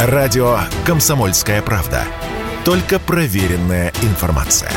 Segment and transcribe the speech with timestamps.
[0.00, 2.04] Радио «Комсомольская правда».
[2.64, 4.70] Только проверенная информация.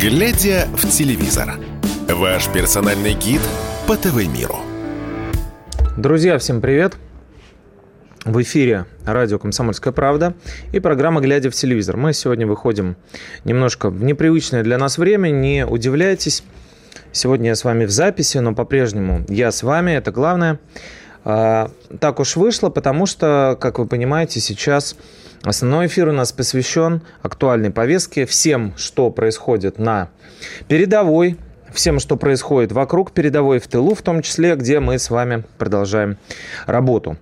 [0.00, 1.60] Глядя в телевизор.
[2.08, 3.40] Ваш персональный гид
[3.86, 4.58] по ТВ-миру.
[5.96, 6.96] Друзья, всем привет!
[8.24, 10.34] В эфире радио «Комсомольская правда»
[10.72, 11.96] и программа «Глядя в телевизор».
[11.96, 12.96] Мы сегодня выходим
[13.44, 16.42] немножко в непривычное для нас время, не удивляйтесь.
[17.12, 20.60] Сегодня я с вами в записи, но по-прежнему я с вами, это главное.
[21.24, 24.96] А, так уж вышло, потому что, как вы понимаете, сейчас
[25.42, 30.08] основной эфир у нас посвящен актуальной повестке, всем, что происходит на
[30.68, 31.36] передовой,
[31.72, 36.16] всем, что происходит вокруг передовой в тылу, в том числе, где мы с вами продолжаем
[36.66, 37.16] работу.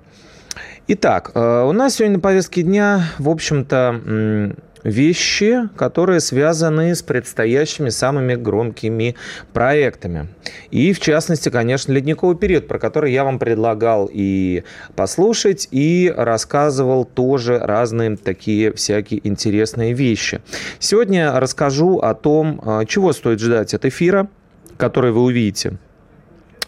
[0.86, 4.54] Итак, э, у нас сегодня на повестке дня, в общем-то,
[4.88, 9.14] вещи, которые связаны с предстоящими самыми громкими
[9.52, 10.28] проектами.
[10.70, 14.64] И, в частности, конечно, ледниковый период, про который я вам предлагал и
[14.96, 20.40] послушать, и рассказывал тоже разные такие всякие интересные вещи.
[20.78, 24.28] Сегодня расскажу о том, а, чего стоит ждать от эфира,
[24.76, 25.78] который вы увидите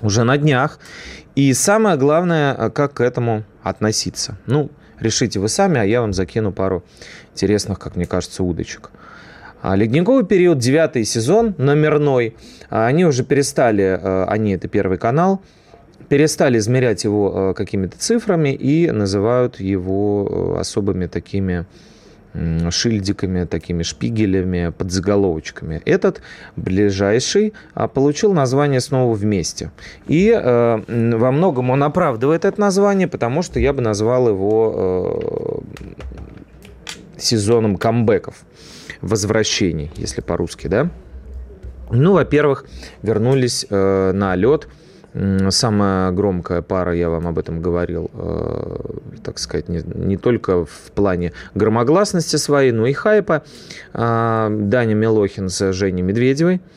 [0.02, 0.78] уже на днях.
[1.34, 4.38] И самое главное, а, как к этому относиться.
[4.46, 6.84] Ну, решите вы сами, а я вам закину пару
[7.32, 8.90] интересных, как мне кажется, удочек.
[9.62, 12.34] А, ледниковый период, девятый сезон, номерной.
[12.70, 15.42] А, они уже перестали, э, они, это первый канал,
[16.08, 21.66] перестали измерять его э, какими-то цифрами и называют его э, особыми такими
[22.70, 25.82] шильдиками, такими шпигелями, подзаголовочками.
[25.84, 26.22] Этот
[26.54, 29.72] ближайший а, получил название снова вместе.
[30.06, 35.60] И во многом он оправдывает это название, потому что я бы назвал его
[37.20, 38.36] сезоном камбэков,
[39.00, 40.90] возвращений, если по-русски, да?
[41.90, 42.64] Ну, во-первых,
[43.02, 44.68] вернулись э, на лед–
[45.48, 48.76] Самая громкая пара, я вам об этом говорил, э,
[49.24, 53.42] так сказать, не, не только в плане громогласности своей, но и хайпа.
[53.92, 56.60] Э, Даня Милохин с Женей Медведевой–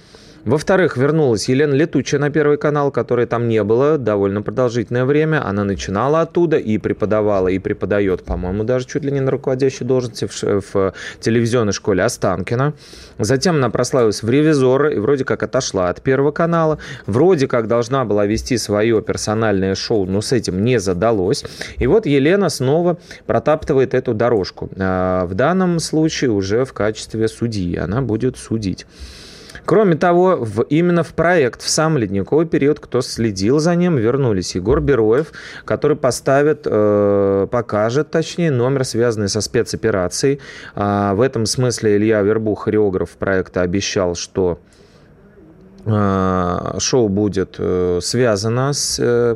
[0.45, 5.45] во-вторых, вернулась Елена Летучая на Первый канал, которой там не было довольно продолжительное время.
[5.45, 10.25] Она начинала оттуда и преподавала, и преподает, по-моему, даже чуть ли не на руководящей должности
[10.25, 12.73] в, в телевизионной школе Останкина.
[13.19, 16.77] Затем она прославилась в «Ревизоры» и вроде как отошла от Первого канала.
[17.05, 21.45] Вроде как должна была вести свое персональное шоу, но с этим не задалось.
[21.77, 24.69] И вот Елена снова протаптывает эту дорожку.
[24.77, 27.77] А, в данном случае уже в качестве судьи.
[27.77, 28.85] Она будет судить.
[29.65, 34.55] Кроме того, в, именно в проект, в сам ледниковый период, кто следил за ним, вернулись
[34.55, 35.31] Егор Бероев,
[35.65, 40.39] который поставит, э, покажет, точнее, номер, связанный со спецоперацией.
[40.75, 44.59] А, в этом смысле Илья Вербух, хореограф проекта, обещал, что
[45.85, 49.35] шоу будет э, связано с э,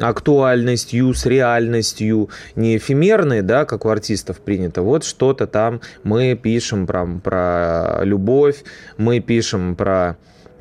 [0.00, 4.80] актуальностью, с реальностью, не эфемерной, да, как у артистов принято.
[4.80, 8.64] Вот что-то там мы пишем про, про любовь,
[8.96, 10.16] мы пишем про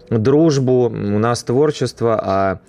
[0.10, 2.60] дружбу, у нас творчество, а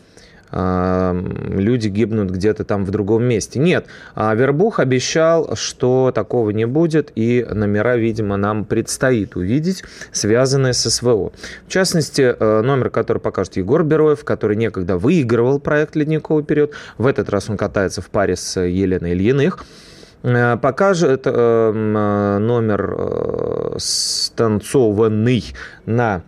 [0.50, 3.59] люди гибнут где-то там в другом месте.
[3.59, 10.72] Нет, а Вербух обещал, что такого не будет, и номера, видимо, нам предстоит увидеть, связанные
[10.72, 11.32] с СВО.
[11.66, 17.06] В частности, э, номер, который покажет Егор Бероев, который некогда выигрывал проект «Ледниковый период», в
[17.06, 19.65] этот раз он катается в паре с Еленой Ильиных,
[20.22, 21.72] э, покажет э,
[22.41, 25.44] номер станцованный
[25.86, 26.22] на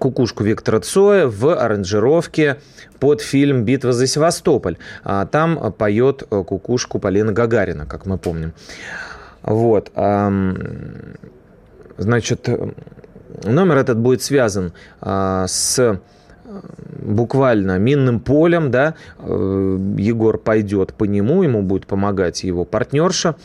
[0.00, 2.56] кукушку Виктора Цоя в аранжировке
[2.98, 4.76] под фильм «Битва за Севастополь».
[5.04, 8.52] А там поет кукушку Полина Гагарина, как мы помним.
[9.42, 9.92] Вот.
[11.98, 12.48] Значит,
[13.44, 16.00] номер этот будет связан а, с
[17.02, 23.36] буквально минным полем, да, э, Егор пойдет по нему, ему будет помогать его партнерша,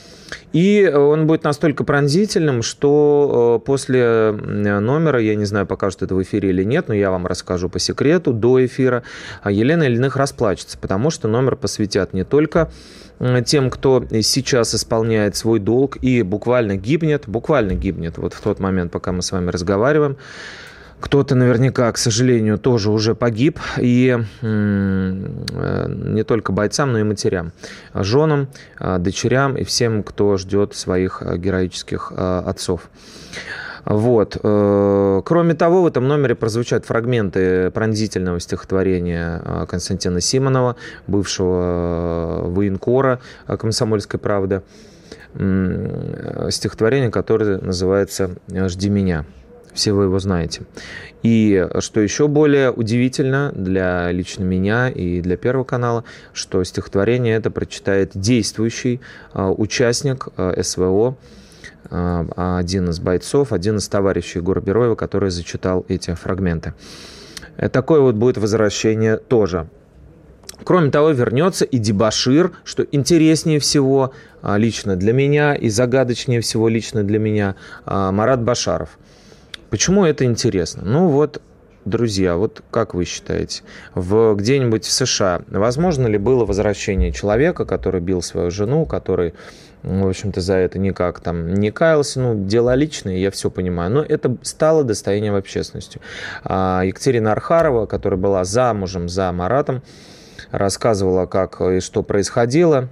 [0.54, 6.22] и он будет настолько пронзительным, что э, после номера, я не знаю, покажут это в
[6.22, 9.04] эфире или нет, но я вам расскажу по секрету до эфира,
[9.42, 12.70] а Елена Ильиных расплачется, потому что номер посвятят не только
[13.46, 18.92] тем, кто сейчас исполняет свой долг и буквально гибнет, буквально гибнет вот в тот момент,
[18.92, 20.18] пока мы с вами разговариваем,
[21.00, 23.60] кто-то наверняка, к сожалению, тоже уже погиб.
[23.78, 27.52] И э, не только бойцам, но и матерям,
[27.94, 28.48] женам,
[28.80, 32.90] э, дочерям и всем, кто ждет своих э, героических отцов.
[33.86, 34.36] Вот.
[34.42, 40.76] Кроме того, в этом номере прозвучат фрагменты пронзительного стихотворения Константина Симонова,
[41.06, 44.64] бывшего военкора «Комсомольской правды»,
[46.50, 49.26] стихотворение, которое называется «Жди меня».
[49.76, 50.62] Все вы его знаете.
[51.22, 57.52] И что еще более удивительно для лично меня и для Первого канала, что стихотворение это
[57.52, 59.02] прочитает действующий
[59.34, 61.18] э, участник э, СВО,
[61.92, 66.74] э, один из бойцов, один из товарищей Егора Бероева, который зачитал эти фрагменты.
[67.72, 69.68] Такое вот будет возвращение тоже.
[70.64, 74.14] Кроме того, вернется и дебашир, что интереснее всего
[74.44, 77.56] лично для меня и загадочнее всего лично для меня
[77.86, 78.98] Марат Башаров–
[79.70, 80.84] Почему это интересно?
[80.86, 81.42] Ну вот,
[81.86, 83.64] друзья, вот как вы считаете,
[83.94, 89.34] в где-нибудь в США возможно ли было возвращение человека, который бил свою жену, который
[89.86, 92.20] в общем-то, за это никак там не каялся.
[92.20, 93.92] Ну, дела личные, я все понимаю.
[93.92, 96.02] Но это стало достоянием общественности.
[96.44, 99.84] А Екатерина Архарова, которая была замужем за Маратом,
[100.50, 102.90] рассказывала, как и что происходило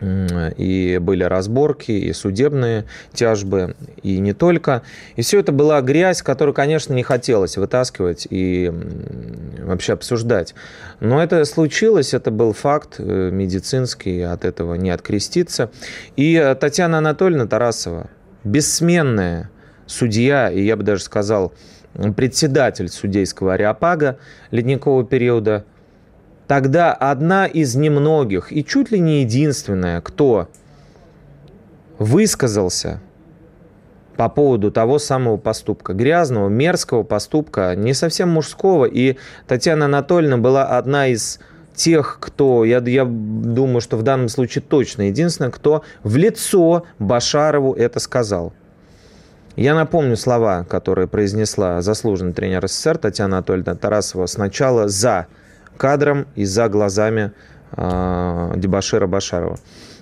[0.00, 4.82] и были разборки, и судебные тяжбы, и не только.
[5.16, 8.70] И все это была грязь, которую, конечно, не хотелось вытаскивать и
[9.62, 10.54] вообще обсуждать.
[11.00, 15.70] Но это случилось, это был факт э, медицинский, от этого не откреститься.
[16.16, 18.10] И э, Татьяна Анатольевна Тарасова,
[18.44, 19.50] бессменная
[19.86, 21.54] судья, и я бы даже сказал,
[22.16, 24.18] председатель судейского ареопага
[24.50, 25.64] ледникового периода–
[26.46, 30.48] тогда одна из немногих и чуть ли не единственная, кто
[31.98, 33.00] высказался
[34.16, 38.86] по поводу того самого поступка, грязного, мерзкого поступка, не совсем мужского.
[38.86, 39.16] И
[39.46, 41.38] Татьяна Анатольевна была одна из
[41.74, 47.74] тех, кто, я, я думаю, что в данном случае точно единственная, кто в лицо Башарову
[47.74, 48.54] это сказал.
[49.56, 55.26] Я напомню слова, которые произнесла заслуженный тренер СССР Татьяна Анатольевна Тарасова сначала за
[55.76, 57.32] кадром и за глазами
[57.72, 59.58] э, Дебашира Башарова.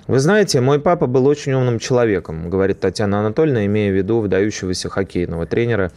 [0.06, 4.90] Вы знаете, мой папа был очень умным человеком, говорит Татьяна Анатольевна, имея в виду выдающегося
[4.90, 5.92] хоккейного тренера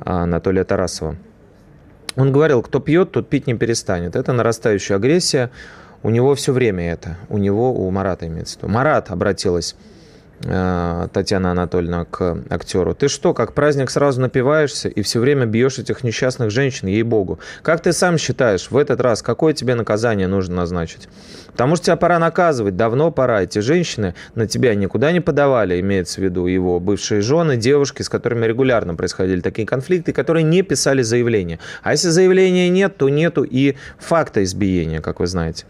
[0.00, 1.16] Анатолия Тарасова.
[2.16, 4.16] Он говорил, кто пьет, тот пить не перестанет.
[4.16, 5.50] Это нарастающая агрессия.
[6.02, 7.16] У него все время это.
[7.28, 8.72] У него, у Марата имеется в виду.
[8.72, 9.76] Марат обратилась
[10.40, 12.94] Татьяна Анатольевна к актеру.
[12.94, 17.40] Ты что, как праздник сразу напиваешься и все время бьешь этих несчастных женщин, ей-богу.
[17.62, 21.08] Как ты сам считаешь, в этот раз какое тебе наказание нужно назначить?
[21.50, 23.42] Потому что тебя пора наказывать, давно пора.
[23.42, 28.08] Эти женщины на тебя никуда не подавали, имеется в виду его бывшие жены, девушки, с
[28.08, 31.58] которыми регулярно происходили такие конфликты, которые не писали заявление.
[31.82, 35.64] А если заявления нет, то нету и факта избиения, как вы знаете.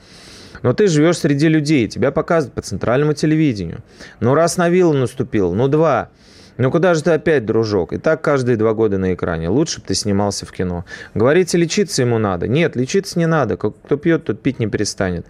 [0.63, 3.83] Но ты живешь среди людей, тебя показывают по центральному телевидению.
[4.21, 6.11] Ну, раз на виллу наступил, ну, два.
[6.59, 7.93] Ну куда же ты опять, дружок?
[7.93, 9.49] И так каждые два года на экране.
[9.49, 10.85] Лучше бы ты снимался в кино.
[11.15, 12.49] Говорите, лечиться ему надо.
[12.49, 13.57] Нет, лечиться не надо.
[13.57, 15.25] Кто пьет, тот пить не перестанет.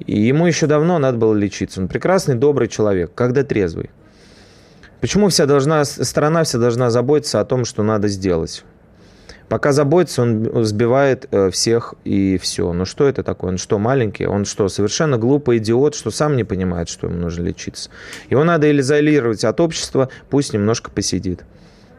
[0.00, 1.80] И ему еще давно надо было лечиться.
[1.80, 3.90] Он прекрасный, добрый человек, когда трезвый.
[5.00, 8.64] Почему вся должна, страна вся должна заботиться о том, что надо сделать?
[9.48, 12.72] Пока заботится, он сбивает э, всех и все.
[12.72, 13.52] Ну что это такое?
[13.52, 14.26] Он что, маленький?
[14.26, 17.90] Он что, совершенно глупый идиот, что сам не понимает, что ему нужно лечиться?
[18.28, 21.44] Его надо изолировать от общества, пусть немножко посидит.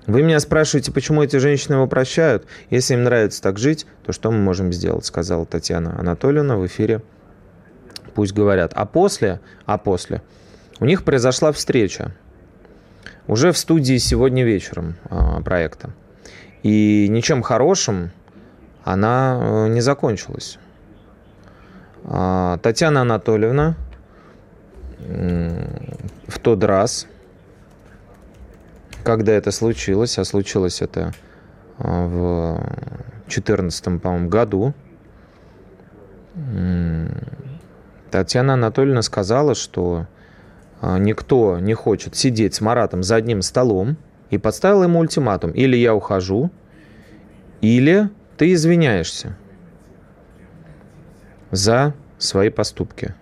[0.07, 2.45] Вы меня спрашиваете, почему эти женщины его прощают?
[2.69, 7.01] Если им нравится так жить, то что мы можем сделать, сказала Татьяна Анатольевна в эфире.
[8.13, 8.71] Пусть говорят.
[8.73, 10.21] А после, а после,
[10.79, 12.13] у них произошла встреча.
[13.27, 15.91] Уже в студии сегодня вечером а, проекта.
[16.67, 18.11] И ничем хорошим
[18.83, 20.59] она э, не закончилась.
[22.03, 23.77] А, Татьяна Анатольевна
[24.99, 27.07] в тот раз,
[29.05, 31.13] когда это случилось, а случилось это
[31.77, 32.55] а, в
[33.27, 34.73] 2014, по-моему, году,
[38.11, 40.05] Татьяна Анатольевна сказала, что
[40.81, 43.95] а, никто не хочет сидеть с Маратом за одним столом,
[44.29, 45.51] и подставила ему ультиматум.
[45.51, 46.51] Или я ухожу,
[47.61, 49.35] или ты извиняешься
[51.51, 53.15] за свои поступки.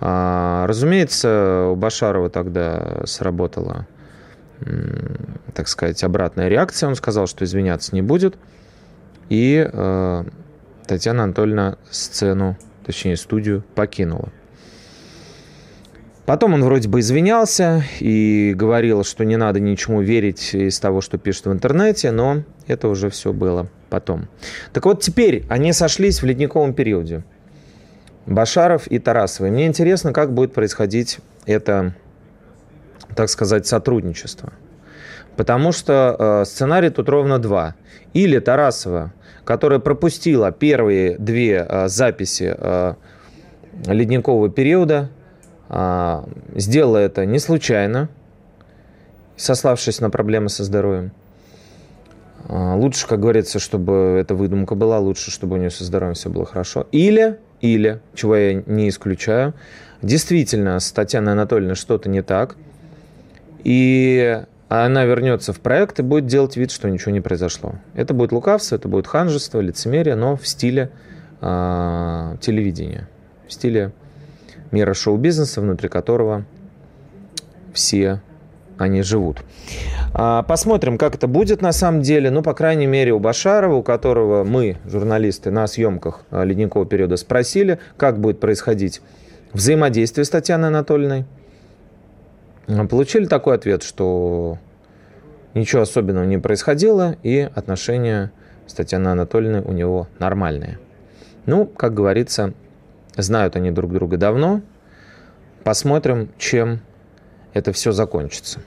[0.00, 3.86] А, разумеется, у Башарова тогда сработала,
[5.54, 6.88] так сказать, обратная реакция.
[6.88, 8.36] Он сказал, что извиняться не будет.
[9.28, 10.24] И э,
[10.86, 14.30] Татьяна Анатольевна сцену, точнее студию, покинула.
[16.26, 21.18] Потом он вроде бы извинялся и говорил, что не надо ничему верить из того, что
[21.18, 24.28] пишет в интернете, но это уже все было потом.
[24.72, 27.24] Так вот, теперь они сошлись в ледниковом периоде.
[28.26, 29.50] Башаров и Тарасовой.
[29.50, 31.94] Мне интересно, как будет происходить это,
[33.14, 34.54] так сказать, сотрудничество.
[35.36, 37.74] Потому что э, сценарий тут ровно два.
[38.14, 39.12] Или Тарасова,
[39.44, 42.94] которая пропустила первые две э, записи э,
[43.86, 45.10] ледникового периода,
[46.54, 48.08] сделала это не случайно.
[49.36, 51.10] сославшись на проблемы со здоровьем.
[52.48, 56.30] А, лучше, как говорится, чтобы эта выдумка была, лучше, чтобы у нее со здоровьем все
[56.30, 56.86] было хорошо.
[56.92, 59.54] Или, или, чего я не исключаю,
[60.02, 62.56] действительно с Татьяной Анатольевной что-то не так,
[63.64, 67.76] и она вернется в проект и будет делать вид, что ничего не произошло.
[67.94, 70.90] Это будет лукавство, это будет ханжество, лицемерие, но в стиле
[71.40, 73.08] э, телевидения,
[73.48, 73.92] в стиле
[74.70, 76.44] мира шоу-бизнеса, внутри которого
[77.72, 78.20] все
[78.78, 79.42] они живут.
[80.12, 82.30] А, посмотрим, как это будет на самом деле.
[82.30, 87.16] Ну, по крайней мере, у Башарова, у которого мы, журналисты, на съемках а, ледникового периода
[87.16, 89.00] спросили, как будет происходить
[89.52, 91.24] взаимодействие с Татьяной Анатольевной.
[92.66, 94.58] А, получили такой ответ, что
[95.54, 98.32] ничего особенного не происходило, и отношения
[98.66, 100.78] с Татьяной Анатольевной у него нормальные.
[101.46, 102.54] Ну, как говорится,
[103.16, 104.62] знают они друг друга давно.
[105.62, 106.80] Посмотрим, чем
[107.52, 108.60] это все закончится.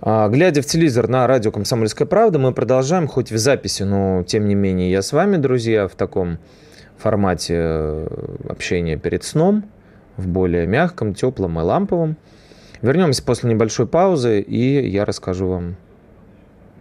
[0.00, 4.46] А, глядя в телевизор на радио «Комсомольская правда», мы продолжаем, хоть в записи, но тем
[4.46, 6.38] не менее я с вами, друзья, в таком
[6.98, 8.06] формате э,
[8.48, 9.64] общения перед сном,
[10.16, 12.16] в более мягком, теплом и ламповом.
[12.82, 15.76] Вернемся после небольшой паузы, и я расскажу вам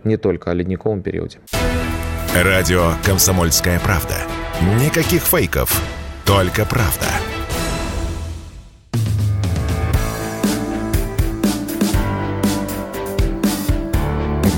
[0.04, 1.40] не только о ледниковом периоде.
[2.36, 4.16] Радио «Комсомольская правда».
[4.84, 5.82] Никаких фейков,
[6.26, 7.08] только правда.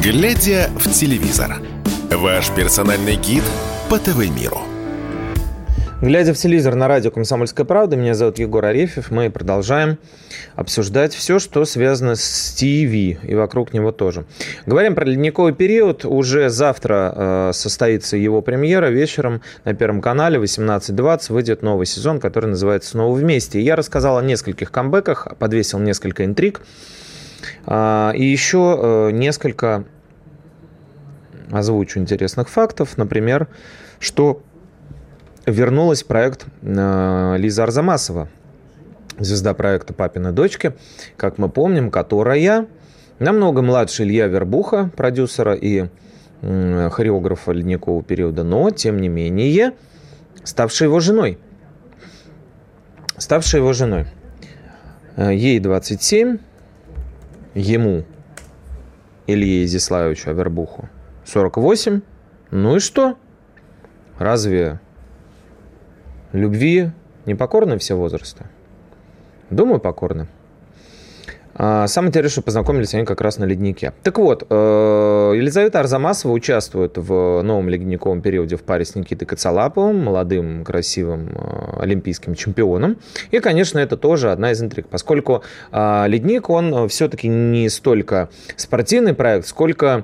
[0.02, 1.62] Глядя в телевизор.
[2.12, 3.44] Ваш персональный гид
[3.90, 4.75] по ТВ-миру.
[6.02, 9.98] Глядя в телевизор на радио «Комсомольская правда», меня зовут Егор Арефьев, мы продолжаем
[10.58, 14.26] обсуждать все, что связано с ТВ и вокруг него тоже.
[14.66, 16.04] Говорим про ледниковый период.
[16.04, 18.88] Уже завтра э, состоится его премьера.
[18.88, 23.62] Вечером на Первом канале 18.20 выйдет новый сезон, который называется «Снова вместе».
[23.62, 26.60] Я рассказал о нескольких камбэках, подвесил несколько интриг.
[27.66, 29.86] Э, и еще э, несколько
[31.52, 32.98] озвучу интересных фактов.
[32.98, 33.48] Например,
[34.00, 34.42] что
[35.46, 38.28] вернулась проект э, Лиза Арзамасова,
[39.20, 40.74] звезда проекта «Папины дочки»,
[41.18, 42.68] как мы помним, которая
[43.20, 45.88] намного младше Илья Вербуха, продюсера и
[46.42, 49.74] хореографа ледникового периода, но, тем не менее,
[50.44, 51.40] ставшая его женой.
[53.18, 54.06] Ставшая его женой.
[55.16, 56.38] Э, ей 27,
[57.54, 58.04] ему,
[59.28, 60.90] Илье Изяславовичу Авербуху,
[61.26, 62.02] 48.
[62.52, 63.18] Ну и что?
[64.20, 64.80] Разве
[66.36, 66.92] любви
[67.26, 68.46] не покорны все возрасты?
[69.50, 70.28] Думаю, покорны.
[71.58, 73.94] А, самое интересное, что познакомились они как раз на леднике.
[74.04, 80.04] Так вот, э, Елизавета Арзамасова участвует в новом ледниковом периоде в паре с Никитой Коцалаповым,
[80.04, 82.98] молодым, красивым э, олимпийским чемпионом.
[83.32, 88.28] И, конечно, это тоже одна из интриг, поскольку а, ледник, он все-таки не столько
[88.58, 90.04] спортивный проект, сколько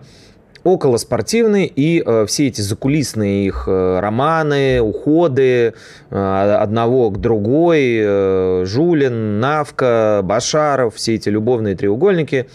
[0.64, 5.74] околоспортивный, и э, все эти закулисные их э, романы, уходы
[6.10, 12.48] э, одного к другой, э, Жулин, Навка, Башаров, все эти любовные треугольники,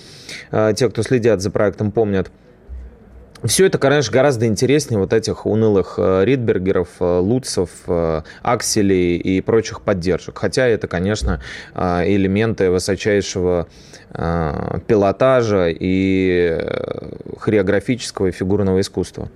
[0.50, 2.30] э, те, кто следят за проектом, помнят–
[3.44, 9.40] все это, конечно, гораздо интереснее вот этих унылых э, Ридбергеров, э, Луцев, э, Акселей и
[9.40, 10.38] прочих поддержек.
[10.38, 11.40] Хотя это, конечно,
[11.74, 13.66] элементы высочайшего
[14.12, 16.58] пилотажа и
[17.38, 19.28] хореографического и фигурного искусства.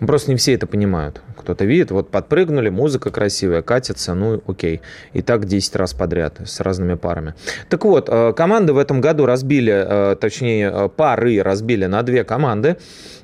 [0.00, 1.20] Просто не все это понимают.
[1.44, 4.80] Кто-то видит, вот подпрыгнули, музыка красивая, катится, ну окей.
[5.12, 7.34] И так 10 раз подряд с разными парами.
[7.68, 12.76] Так вот, команды в этом году разбили, точнее, пары разбили на две команды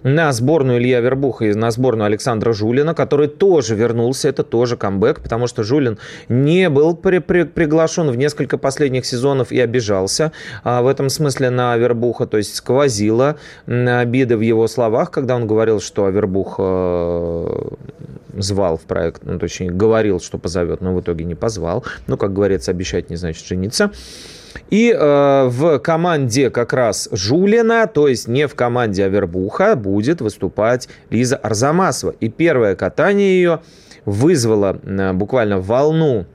[0.02, 4.28] на сборную Илья Вербуха и на сборную Александра Жулина, который тоже вернулся.
[4.28, 5.98] Это тоже камбэк, потому что Жулин
[6.28, 10.32] не был при при приглашен в несколько последних сезонов и обижался
[10.64, 12.26] а, в этом смысле на Вербуха.
[12.26, 13.36] То есть сквозило
[13.66, 17.60] обиды в его словах, когда он говорил, что Вербух э,
[18.36, 21.84] звал в проект, ну, точнее, говорил, что позовет, но в итоге не позвал.
[22.06, 23.90] Ну, как говорится, обещать не значит жениться.
[24.70, 30.88] И э, в команде как раз Жулина, то есть не в команде Авербуха, будет выступать
[31.10, 32.14] Лиза Арзамасова.
[32.20, 33.60] И первое катание ее
[34.04, 36.26] вызвало э, буквально волну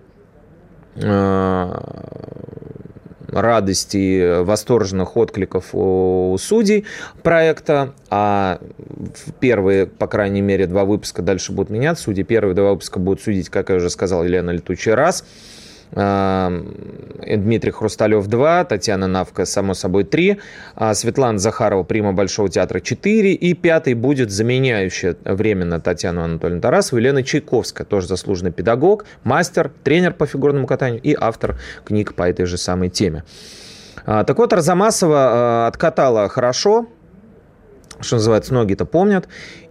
[0.95, 1.79] э,
[3.35, 6.85] радости, восторженных откликов у судей
[7.21, 8.59] проекта, а
[9.39, 12.05] первые, по крайней мере, два выпуска дальше будут меняться.
[12.05, 15.25] Судьи первые два выпуска будут судить, как я уже сказал, Елена Летучий раз–
[15.91, 20.39] Дмитрий Хрусталев 2, Татьяна Навка, само собой, 3,
[20.75, 26.99] а Светлана Захарова, прима Большого театра 4, и пятый будет заменяющая временно Татьяну Анатольевну Тарасову
[26.99, 32.45] Елена Чайковская, тоже заслуженный педагог, мастер, тренер по фигурному катанию и автор книг по этой
[32.45, 33.23] же самой теме.
[34.05, 36.87] Так вот, Арзамасова откатала хорошо,
[38.01, 39.27] что называется, ноги-то помнят.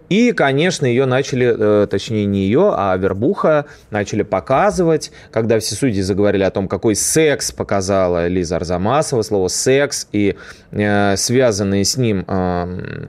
[0.09, 6.01] И, конечно, ее начали, э, точнее не ее, а Вербуха начали показывать, когда все судьи
[6.01, 10.35] заговорили о том, какой секс показала Лиза Арзамасова, слово «секс» и
[10.71, 13.05] э, связанные с ним э,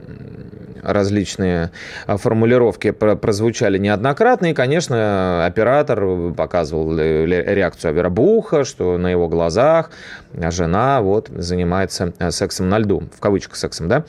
[0.83, 1.71] различные
[2.07, 4.47] формулировки прозвучали неоднократно.
[4.47, 9.91] И, конечно, оператор показывал реакцию Вербуха, что на его глазах
[10.33, 14.05] жена вот занимается сексом на льду, в кавычках сексом, да.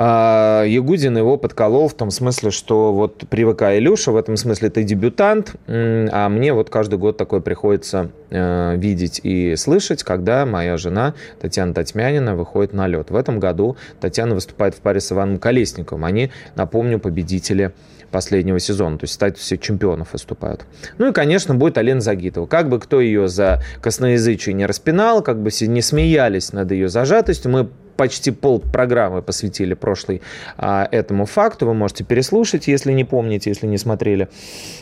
[0.00, 4.84] А, Ягудин его подколол в том смысле, что вот привыкай, Илюша, в этом смысле ты
[4.84, 11.14] дебютант, а мне вот каждый год такое приходится э, видеть и слышать, когда моя жена
[11.40, 13.10] Татьяна Татьмянина выходит на лед.
[13.10, 16.04] В этом году Татьяна выступает в паре с Иваном Колесниковым.
[16.04, 17.72] Они, напомню, победители
[18.12, 20.64] последнего сезона, то есть статусе чемпионов выступают.
[20.98, 22.46] Ну и, конечно, будет Алена Загитова.
[22.46, 27.50] Как бы кто ее за косноязычие не распинал, как бы не смеялись над ее зажатостью,
[27.50, 30.22] мы почти пол программы посвятили прошлой
[30.56, 31.66] а, этому факту.
[31.66, 34.28] Вы можете переслушать, если не помните, если не смотрели.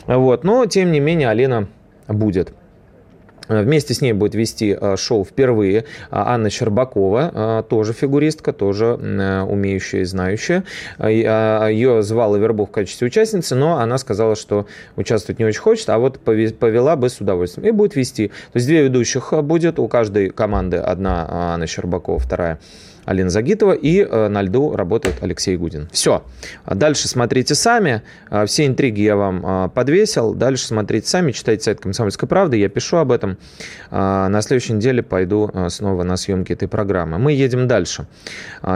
[0.06, 0.44] Вот.
[0.44, 1.66] Но, тем не менее, Алина
[2.06, 2.52] будет.
[3.48, 8.94] Вместе с ней будет вести а, шоу впервые а, Анна Щербакова, а, тоже фигуристка, тоже
[8.94, 10.64] умеющая и знающая.
[10.98, 15.98] Ее звала Вербух в качестве участницы, но она сказала, что участвовать не очень хочет, а
[15.98, 17.68] вот повела бы с удовольствием.
[17.68, 18.28] И будет вести.
[18.28, 22.58] То есть две ведущих будет, у каждой команды одна Анна Щербакова, вторая
[23.06, 25.88] Алина Загитова, и э, на льду работает Алексей Гудин.
[25.92, 26.24] Все.
[26.66, 28.02] Дальше смотрите сами.
[28.30, 30.34] Э, все интриги я вам э, подвесил.
[30.34, 32.56] Дальше смотрите сами, читайте сайт «Комсомольской правды».
[32.56, 33.38] Я пишу об этом.
[33.90, 37.18] На следующей неделе пойду снова на съемки этой программы.
[37.18, 38.06] Мы едем дальше.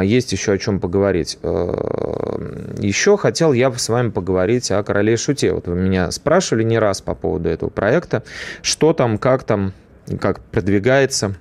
[0.02, 1.38] Есть еще о чем поговорить.
[1.42, 5.52] Еще хотел я с вами поговорить о «Короле Шуте».
[5.52, 8.22] Вот вы меня спрашивали не раз по поводу этого проекта.
[8.62, 9.72] Что там, как там,
[10.20, 11.34] как продвигается,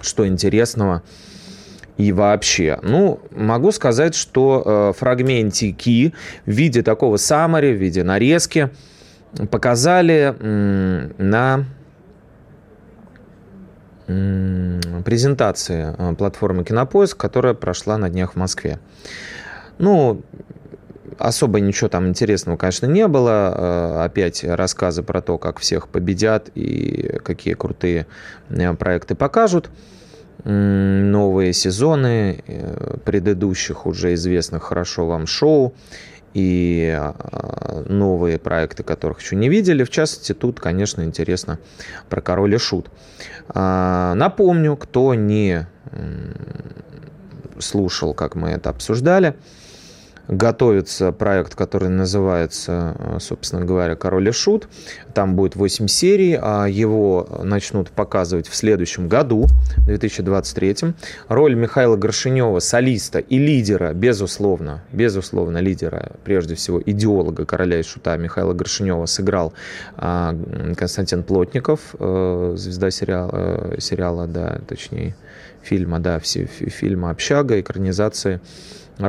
[0.00, 1.02] что интересного
[1.96, 2.78] и вообще.
[2.82, 6.14] Ну, могу сказать, что э, фрагментики
[6.46, 8.70] в виде такого саммари, в виде нарезки
[9.50, 11.64] показали э, на
[14.06, 18.78] э, презентации э, платформы Кинопоиск, которая прошла на днях в Москве.
[19.78, 20.22] Ну,
[21.18, 23.54] особо ничего там интересного, конечно, не было.
[23.54, 28.06] Э, опять рассказы про то, как всех победят и какие крутые
[28.48, 29.70] э, проекты покажут
[30.44, 35.74] новые сезоны э, предыдущих уже известных хорошо вам шоу
[36.34, 39.84] и а, новые проекты, которых еще не видели.
[39.84, 41.58] В частности, тут, конечно, интересно
[42.08, 42.88] про Король и Шут.
[43.48, 45.66] А, напомню, кто не
[47.58, 49.34] слушал, как мы это обсуждали,
[50.36, 54.68] готовится проект, который называется, э, собственно говоря, «Король и Шут».
[55.14, 59.46] Там будет 8 серий, а его начнут показывать в следующем году,
[59.86, 60.94] 2023.
[61.28, 68.16] Роль Михаила Горшинева, солиста и лидера, безусловно, безусловно, лидера, прежде всего, идеолога «Короля и Шута»
[68.16, 69.52] Михаила Горшинева сыграл
[69.96, 70.34] а,
[70.76, 75.14] Константин Плотников, э, звезда сериала, э, сериала, да, точнее,
[75.62, 78.40] фильма, да, все фильма «Общага», экранизации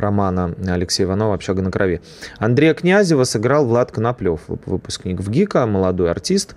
[0.00, 2.00] романа Алексея Иванова «Общага на крови».
[2.38, 6.56] Андрея Князева сыграл Влад Коноплев, выпускник в ГИКа, молодой артист.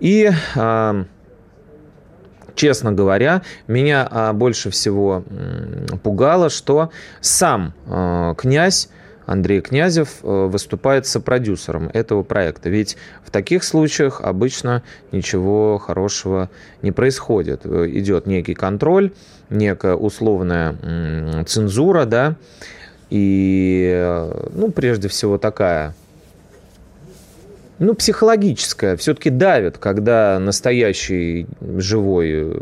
[0.00, 1.04] И а,
[2.54, 5.24] честно говоря, меня а, больше всего
[6.02, 8.88] пугало, что сам а, князь
[9.26, 12.68] Андрей Князев э, выступает сопродюсером этого проекта.
[12.68, 14.82] Ведь в таких случаях обычно
[15.12, 16.50] ничего хорошего
[16.82, 17.62] не происходит.
[17.64, 19.12] Э, идет некий контроль,
[19.50, 22.36] некая условная цензура, да,
[23.10, 25.94] и, э, ну, прежде всего такая
[27.78, 32.56] ну, психологическая, все-таки давит, когда настоящий живой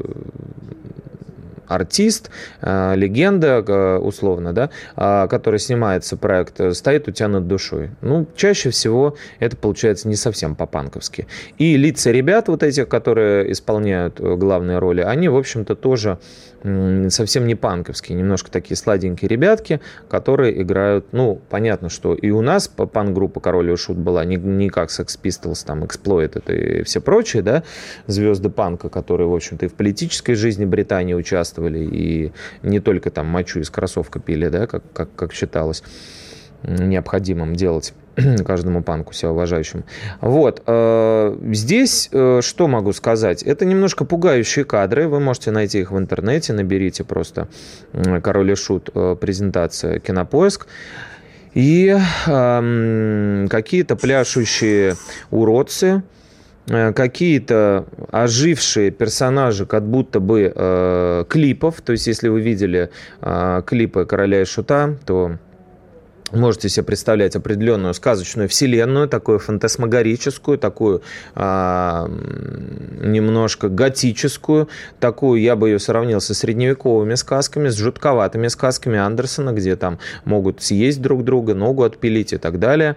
[1.71, 2.31] артист,
[2.61, 7.91] э, легенда, э, условно, да, а, который снимается проект, э, стоит у тебя над душой.
[8.03, 11.27] Ну, чаще всего это получается не совсем по-панковски.
[11.59, 16.19] И лица ребят вот этих, которые исполняют главные роли, они, в общем-то, тоже
[16.63, 22.69] совсем не панковские, немножко такие сладенькие ребятки, которые играют, ну, понятно, что и у нас
[22.69, 27.01] панк-группа Король и Шут была не, не как Sex Pistols, там, Exploit это и все
[27.01, 27.63] прочие, да,
[28.07, 33.27] звезды панка, которые, в общем-то, и в политической жизни Британии участвовали, и не только там
[33.27, 35.83] мочу из кроссовка пили, да, как, как, как считалось
[36.63, 37.95] необходимым делать
[38.47, 39.85] каждому панку себя уважающему.
[40.21, 40.63] Вот.
[40.67, 43.43] Э, здесь э, что могу сказать?
[43.43, 45.09] Это немножко пугающие кадры.
[45.09, 46.53] Вы можете найти их в интернете.
[46.53, 47.49] Наберите просто
[48.23, 50.67] «Король и Шут» э, презентация «Кинопоиск».
[51.55, 51.97] И
[52.27, 54.95] э, какие-то пляшущие
[55.31, 56.03] уродцы
[56.67, 61.81] какие-то ожившие персонажи, как будто бы э, клипов.
[61.81, 65.39] То есть, если вы видели э, клипы «Короля и Шута», то
[66.33, 71.03] можете себе представлять определенную сказочную вселенную, такую фантасмагорическую, такую
[71.35, 72.09] а,
[73.01, 79.77] немножко готическую, такую, я бы ее сравнил со средневековыми сказками, с жутковатыми сказками Андерсона, где
[79.77, 82.97] там могут съесть друг друга, ногу отпилить и так далее.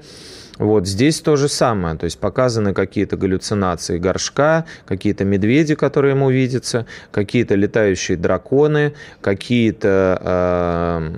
[0.60, 6.30] Вот здесь то же самое, то есть показаны какие-то галлюцинации горшка, какие-то медведи, которые ему
[6.30, 11.12] видятся, какие-то летающие драконы, какие-то э,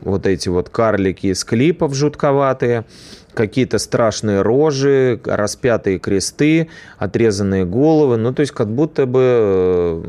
[0.00, 2.84] вот эти вот карлики из клипов жутковатые,
[3.34, 8.16] какие-то страшные рожи, распятые кресты, отрезанные головы.
[8.16, 10.02] Ну, то есть как будто бы э,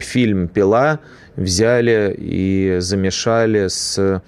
[0.00, 1.00] фильм «Пила»
[1.36, 4.22] взяли и замешали с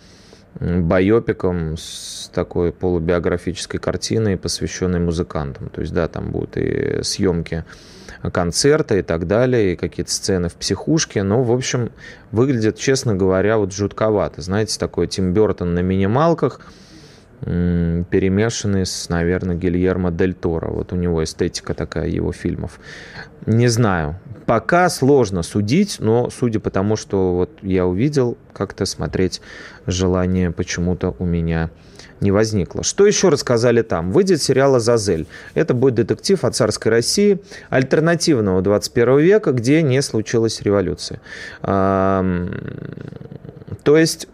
[0.60, 5.68] байопиком, с такой полубиографической картиной, посвященной музыкантам.
[5.68, 7.64] То есть, да, там будут и съемки
[8.32, 11.22] концерта и так далее, и какие-то сцены в психушке.
[11.22, 11.90] Но, в общем,
[12.32, 14.42] выглядит, честно говоря, вот жутковато.
[14.42, 16.60] Знаете, такой Тим Бертон на минималках,
[17.40, 20.68] перемешанный с, наверное, Гильермо Дель Торо.
[20.70, 22.80] Вот у него эстетика такая его фильмов.
[23.46, 24.18] Не знаю.
[24.48, 29.42] Пока сложно судить, но судя по тому, что вот я увидел, как-то смотреть
[29.86, 31.68] желание почему-то у меня
[32.22, 32.82] не возникло.
[32.82, 34.10] Что еще рассказали там?
[34.10, 35.26] Выйдет сериал «Азазель».
[35.52, 41.20] Это будет детектив о царской России, альтернативного 21 века, где не случилась революция.
[41.60, 42.38] То
[43.84, 44.28] есть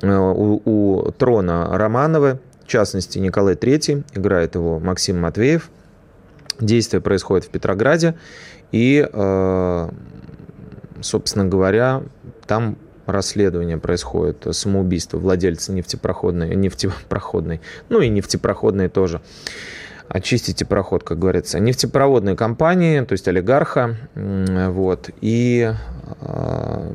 [0.00, 5.68] э, у, трона Романовы, в частности, Николай III, играет его Максим Матвеев.
[6.60, 8.14] Действие происходит в Петрограде,
[8.72, 9.90] и, э,
[11.00, 12.02] собственно говоря,
[12.46, 19.20] там расследование происходит самоубийство владельца нефтепроходной, нефтепроходной, ну и нефтепроходной тоже.
[20.08, 21.60] Очистите проход, как говорится.
[21.60, 23.96] Нефтепроводной компании, то есть олигарха.
[24.16, 25.72] Вот, и
[26.20, 26.92] э,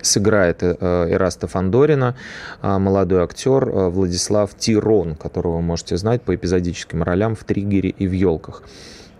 [0.00, 2.14] сыграет э, Эраста Фандорина,
[2.62, 8.06] э, молодой актер Владислав Тирон, которого вы можете знать по эпизодическим ролям в «Триггере» и
[8.06, 8.62] в «Елках».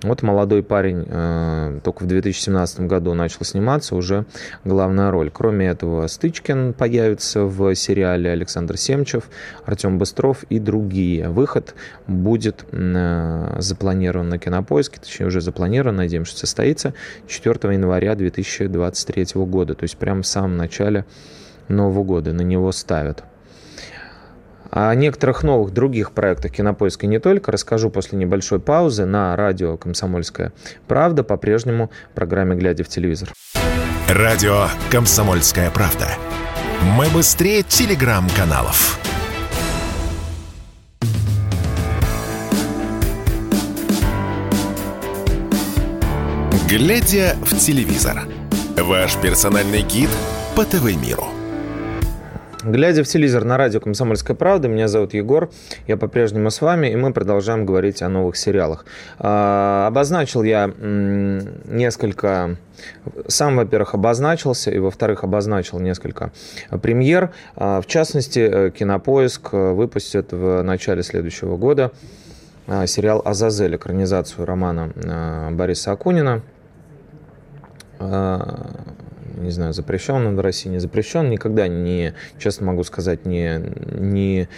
[0.04, 4.26] Вот молодой парень э, только в 2017 году начал сниматься, уже
[4.62, 5.30] главная роль.
[5.30, 9.24] Кроме этого, Стычкин появится в сериале Александр Семчев,
[9.64, 11.30] Артем Быстров и другие.
[11.30, 11.74] Выход
[12.06, 16.92] будет э, запланирован на Кинопоиске, точнее уже запланирован, надеемся, что состоится
[17.26, 19.74] 4 января 2023 года.
[19.74, 21.06] То есть прямо в самом начале
[21.68, 23.24] Нового года на него ставят.
[24.76, 30.52] О некоторых новых других проектах Кинопоиска не только расскажу после небольшой паузы на радио «Комсомольская
[30.88, 33.32] правда», по-прежнему в программе «Глядя в телевизор».
[34.08, 36.08] Радио «Комсомольская правда».
[36.96, 38.98] Мы быстрее телеграм-каналов.
[46.68, 48.24] «Глядя в телевизор»–
[48.76, 50.10] ваш персональный гид
[50.56, 51.33] по ТВ-миру.
[52.64, 55.50] Глядя в телевизор на радио «Комсомольская правда», меня зовут Егор,
[55.86, 58.86] я по-прежнему с вами, и мы продолжаем говорить о новых сериалах.
[59.18, 62.56] А, обозначил я несколько...
[63.28, 66.32] Сам, во-первых, обозначился, и, во-вторых, обозначил несколько
[66.80, 67.32] премьер.
[67.54, 71.92] А, в частности, э, «Кинопоиск» выпустит в начале следующего года
[72.66, 76.40] а, сериал «Азазель», экранизацию романа Бориса Акунина
[79.36, 83.60] не знаю, запрещен он в России, не запрещен, никогда не, честно могу сказать, не,
[83.98, 84.48] не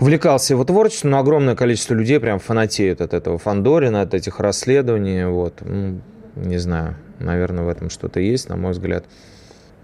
[0.00, 5.24] увлекался его творчеством, но огромное количество людей прям фанатеют от этого Фандорина, от этих расследований,
[5.24, 6.00] вот, ну,
[6.36, 9.04] не знаю, наверное, в этом что-то есть, на мой взгляд.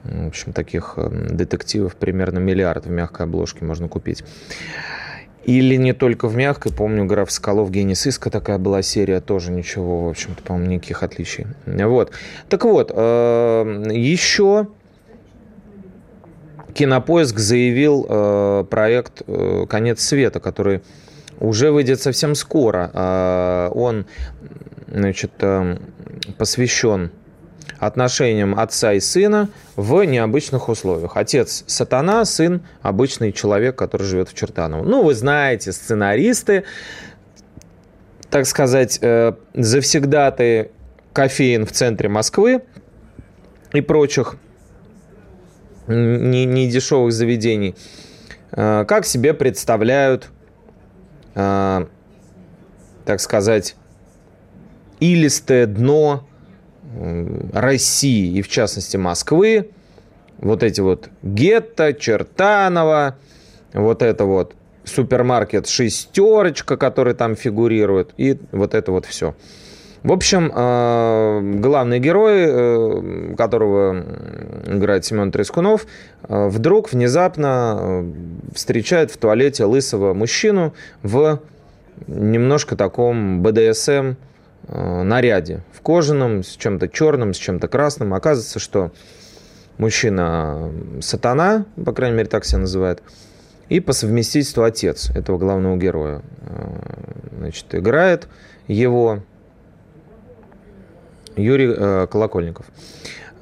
[0.04, 4.22] В общем, таких эм, детективов примерно миллиард в мягкой обложке можно купить.
[5.44, 6.72] Или не только в мягкой.
[6.72, 9.20] Помню, граф Соколов, гений сыска такая была серия.
[9.20, 11.46] Тоже ничего, в общем-то, по-моему, никаких отличий.
[11.66, 12.12] Вот.
[12.48, 14.68] Так вот, э, еще
[16.72, 20.82] Кинопоиск заявил э, проект э, «Конец света», который
[21.40, 23.70] уже выйдет совсем скоро.
[23.74, 24.06] Он
[24.86, 25.32] значит,
[26.38, 27.10] посвящен
[27.78, 31.16] отношениям отца и сына в необычных условиях.
[31.16, 34.84] Отец– сатана, сын– обычный человек, который живет в Чертаново.
[34.84, 36.64] Ну, вы знаете, сценаристы,
[38.30, 40.70] так сказать, э, завсегдаты
[41.12, 42.62] кофеин в центре Москвы
[43.72, 44.36] и прочих
[45.86, 47.74] недешевых заведений,
[48.52, 50.30] э, как себе представляют,
[51.34, 51.86] э,
[53.04, 53.76] так сказать,
[55.00, 56.26] илистое дно
[57.52, 59.70] России и в частности Москвы,
[60.38, 63.16] вот эти вот гетто, Чертаново,
[63.72, 64.54] вот это вот
[64.84, 69.34] супермаркет «Шестерочка», который там фигурирует, и вот это вот все.
[70.02, 74.04] В общем, э, главный герой, э, которого
[74.66, 75.86] играет Семен Трескунов,
[76.28, 78.04] э, вдруг внезапно
[78.54, 81.40] встречает в туалете лысого мужчину в
[82.06, 84.16] немножко таком БДСМ
[84.68, 85.62] наряде.
[85.72, 88.14] В кожаном, с чем-то черным, с чем-то красным.
[88.14, 88.92] Оказывается, что
[89.78, 93.02] мужчина сатана, по крайней мере, так себя называет,
[93.68, 96.22] и по совместительству отец этого главного героя.
[97.38, 98.28] Значит, играет
[98.68, 99.20] его
[101.36, 102.66] Юрий э, Колокольников,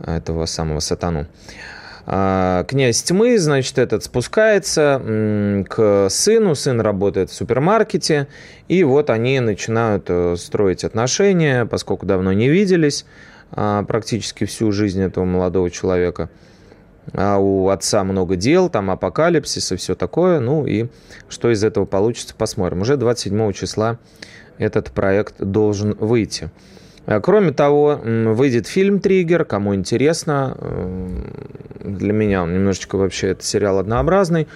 [0.05, 1.27] этого самого сатану.
[2.05, 8.27] А, князь тьмы, значит, этот спускается к сыну, сын работает в супермаркете,
[8.69, 13.07] и вот они начинают э, строить отношения, поскольку давно не виделись,
[13.53, 16.29] а, практически всю жизнь этого молодого человека.
[17.12, 20.41] А у отца много дел, там апокалипсис и все такое.
[20.41, 20.87] Ну и
[21.29, 22.83] что из этого получится, посмотрим.
[22.83, 23.99] Уже 27 числа
[24.59, 26.51] этот проект должен выйти.
[27.07, 30.57] А кроме того, выйдет фильм «Триггер», кому интересно.
[31.81, 34.47] Для меня он немножечко вообще, это сериал однообразный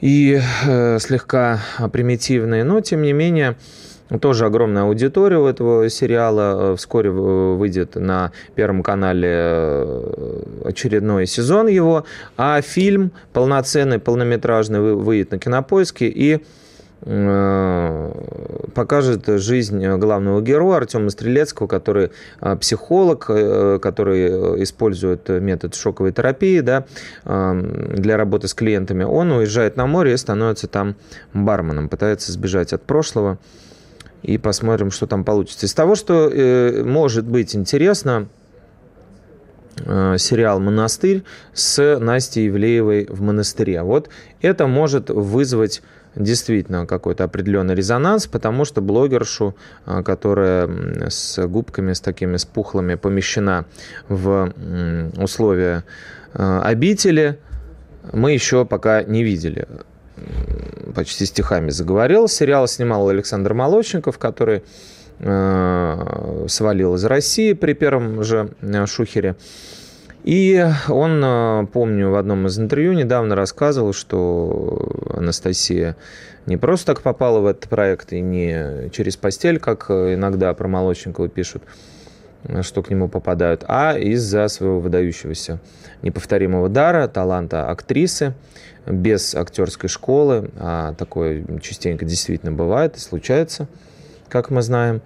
[0.00, 3.56] и э, слегка примитивный, но тем не менее
[4.20, 6.72] тоже огромная аудитория у этого сериала.
[6.72, 12.04] Э, вскоре выйдет на Первом канале э, очередной сезон его,
[12.36, 16.63] а фильм полноценный, полнометражный выйдет на Кинопоиске и Э,
[18.74, 26.60] покажет жизнь главного героя Артема Стрелецкого, который э, психолог, э, который использует метод шоковой терапии
[26.60, 26.86] да,
[27.24, 29.04] для работы с клиентами.
[29.04, 30.96] Он уезжает на море и становится там
[31.34, 33.38] барменом, пытается сбежать от прошлого.
[34.22, 35.66] И посмотрим, что там получится.
[35.66, 36.32] Из того, что
[36.84, 38.28] может быть интересно,
[39.76, 43.82] сериал «Монастырь» с Настей Евлеевой в монастыре.
[43.82, 44.08] Вот
[44.40, 45.82] это может вызвать
[46.16, 50.68] действительно какой-то определенный резонанс, потому что блогершу, а, которая
[51.08, 53.66] с губками, с такими спухлыми помещена
[54.08, 54.52] в
[55.16, 55.84] условия
[56.32, 57.38] а, обители,
[58.12, 59.66] мы еще пока не видели.
[60.94, 62.28] Почти стихами заговорил.
[62.28, 64.62] Сериал снимал Александр Молочников, который
[65.20, 68.50] а, свалил из России при первом же
[68.86, 69.36] шухере.
[70.24, 75.96] И он, э, помню, в одном из интервью недавно рассказывал, что Анастасия
[76.46, 81.28] не просто так попала в этот проект и не через постель, как иногда про Молочникова
[81.28, 81.62] пишут,
[82.62, 85.60] что к нему попадают, а из-за своего выдающегося
[86.00, 88.34] неповторимого дара, таланта актрисы,
[88.86, 93.66] без актерской школы, а такое частенько действительно бывает и случается,
[94.28, 95.00] как мы знаем.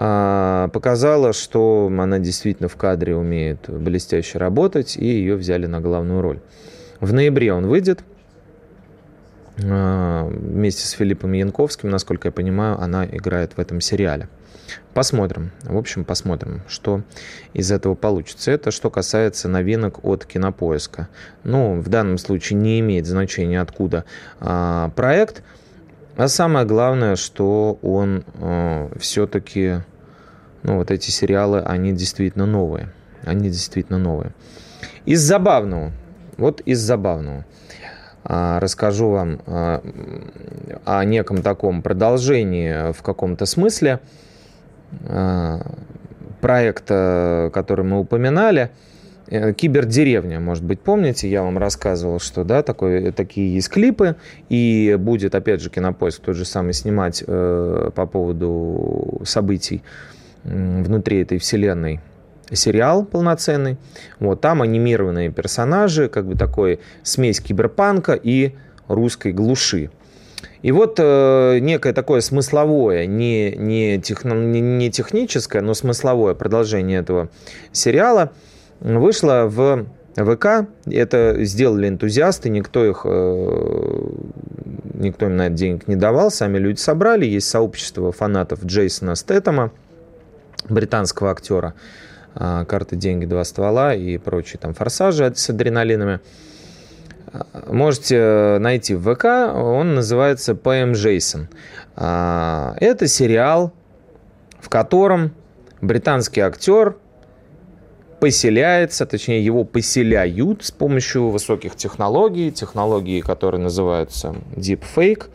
[0.00, 6.22] А, показала, что она действительно в кадре умеет блестяще работать, и ее взяли на главную
[6.22, 6.38] роль.
[7.00, 8.04] В ноябре он выйдет
[9.60, 14.28] а, вместе с Филиппом Янковским, насколько я понимаю, она играет в этом сериале.
[14.94, 15.50] Посмотрим.
[15.64, 17.02] В общем, посмотрим, что
[17.52, 18.52] из этого получится.
[18.52, 21.08] Это что касается новинок от Кинопоиска.
[21.42, 24.04] Ну, в данном случае не имеет значения, откуда
[24.38, 25.42] а, проект–
[26.18, 29.82] а самое главное, что он э, все-таки,
[30.64, 32.92] ну вот эти сериалы, они действительно новые.
[33.24, 34.32] Они действительно новые.
[35.04, 35.92] Из забавного,
[36.36, 37.46] вот из забавного,
[38.24, 39.80] э, расскажу вам э,
[40.84, 44.00] о неком таком продолжении в каком-то смысле
[45.02, 45.60] э,
[46.40, 48.70] проекта, который мы упоминали–
[49.28, 54.16] кибердеревня, может быть, помните, я вам рассказывал, что да, такой, такие есть клипы,
[54.48, 59.82] и будет, опять же, Кинопоиск тот же самый снимать э, по поводу событий
[60.44, 62.00] э, внутри этой вселенной
[62.50, 63.76] сериал полноценный.
[64.18, 68.54] Вот, там анимированные персонажи, как бы такой смесь киберпанка и
[68.86, 69.90] русской глуши.
[70.62, 77.00] И вот э, некое такое смысловое, не, не, техно, не, не техническое, но смысловое продолжение
[77.00, 77.28] этого
[77.72, 78.32] сериала–
[78.80, 79.86] вышла в
[80.16, 80.68] ВК.
[80.86, 84.10] Это сделали энтузиасты, никто их, э,
[84.94, 87.26] никто им на это денег не давал, сами люди собрали.
[87.26, 89.70] Есть сообщество фанатов Джейсона Стэттема,
[90.68, 91.74] британского актера.
[92.34, 96.20] А, Карты, деньги, два ствола и прочие там форсажи с адреналинами.
[97.66, 101.46] Можете найти в ВК, он называется PM Jason.
[101.96, 103.72] А, это сериал,
[104.60, 105.32] в котором
[105.80, 106.96] британский актер
[108.20, 115.26] поселяется, точнее его поселяют с помощью высоких технологий, технологии, которые называются deepfake,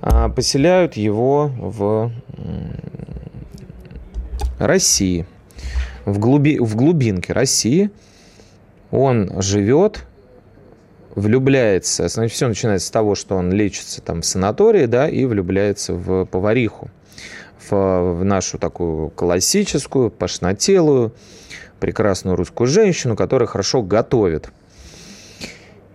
[0.00, 2.12] а, поселяют его в
[4.58, 5.26] России,
[6.04, 7.90] в, глуби, в глубинке России.
[8.90, 10.04] Он живет
[11.14, 15.94] влюбляется, значит, все начинается с того, что он лечится там в санатории, да, и влюбляется
[15.94, 16.90] в повариху,
[17.68, 21.14] в, в нашу такую классическую, пошнотелую,
[21.80, 24.50] прекрасную русскую женщину, которая хорошо готовит.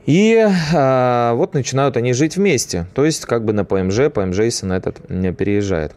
[0.06, 4.66] И а, вот начинают они жить вместе, то есть как бы на ПМЖ, ПМЖ, если
[4.66, 5.94] на этот переезжает.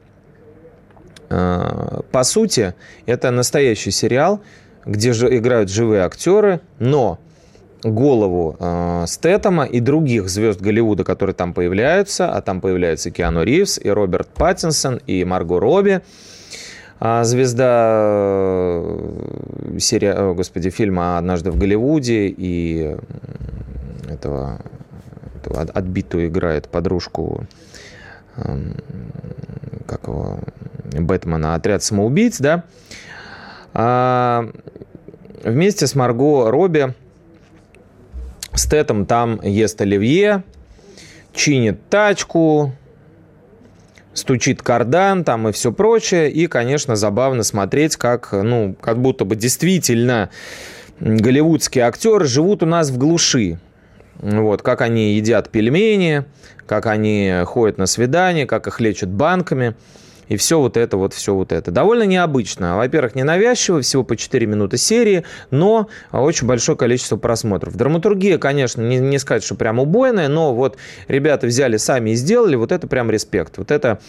[1.30, 2.74] А, по сути,
[3.06, 4.42] это настоящий сериал,
[4.84, 7.18] где же играют живые актеры, но
[7.82, 13.78] голову э, Стэттема и других звезд Голливуда, которые там появляются, а там появляются Киану Ривз
[13.78, 16.02] и Роберт Паттинсон и Марго Робби,
[17.04, 22.96] а звезда э, серия, о, господи, фильма «Однажды в Голливуде» и
[24.08, 24.60] этого,
[25.34, 27.44] этого отбитую играет подружку
[28.36, 28.56] э,
[29.88, 30.38] как его,
[30.92, 32.62] Бэтмена «Отряд самоубийц», да,
[33.74, 34.48] а,
[35.42, 36.94] вместе с Марго Робби
[38.54, 40.44] Стэтом там ест оливье,
[41.34, 42.76] чинит тачку,
[44.14, 46.30] стучит кардан там и все прочее.
[46.30, 50.30] И, конечно, забавно смотреть, как, ну, как будто бы действительно
[51.00, 53.58] голливудские актеры живут у нас в глуши.
[54.20, 56.24] Вот, как они едят пельмени,
[56.66, 59.74] как они ходят на свидания, как их лечат банками–
[60.32, 61.70] и все вот это, вот все вот это.
[61.70, 62.78] Довольно необычно.
[62.78, 67.76] Во-первых, ненавязчиво, всего по 4 минуты серии, но очень большое количество просмотров.
[67.76, 72.56] Драматургия, конечно, не, не сказать, что прям убойная, но вот ребята взяли сами и сделали,
[72.56, 73.58] вот это прям респект.
[73.58, 74.00] Вот это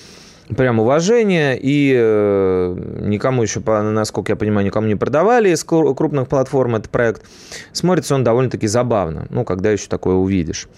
[0.55, 6.77] прям уважение, и э, никому еще, насколько я понимаю, никому не продавали из крупных платформ
[6.77, 7.23] этот проект.
[7.73, 10.69] Смотрится он довольно-таки забавно, ну, когда еще такое увидишь.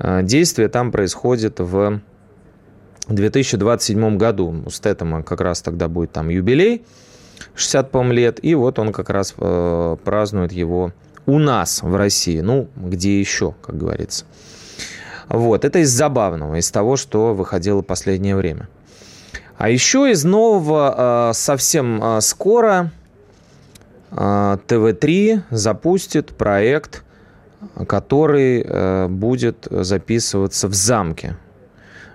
[0.00, 2.00] Э, действие там происходит в
[3.06, 4.62] в 2027 году.
[4.66, 6.84] У Стэттема как раз тогда будет там юбилей,
[7.54, 10.92] 60, по лет, и вот он как раз э, празднует его
[11.26, 12.40] у нас в России.
[12.40, 14.24] Ну, где еще, как говорится.
[15.28, 18.68] Вот, это из забавного, из того, что выходило в последнее время.
[19.56, 22.92] А еще из нового э, совсем э, скоро
[24.10, 27.04] э, ТВ-3 запустит проект,
[27.86, 31.36] который э, будет записываться в замке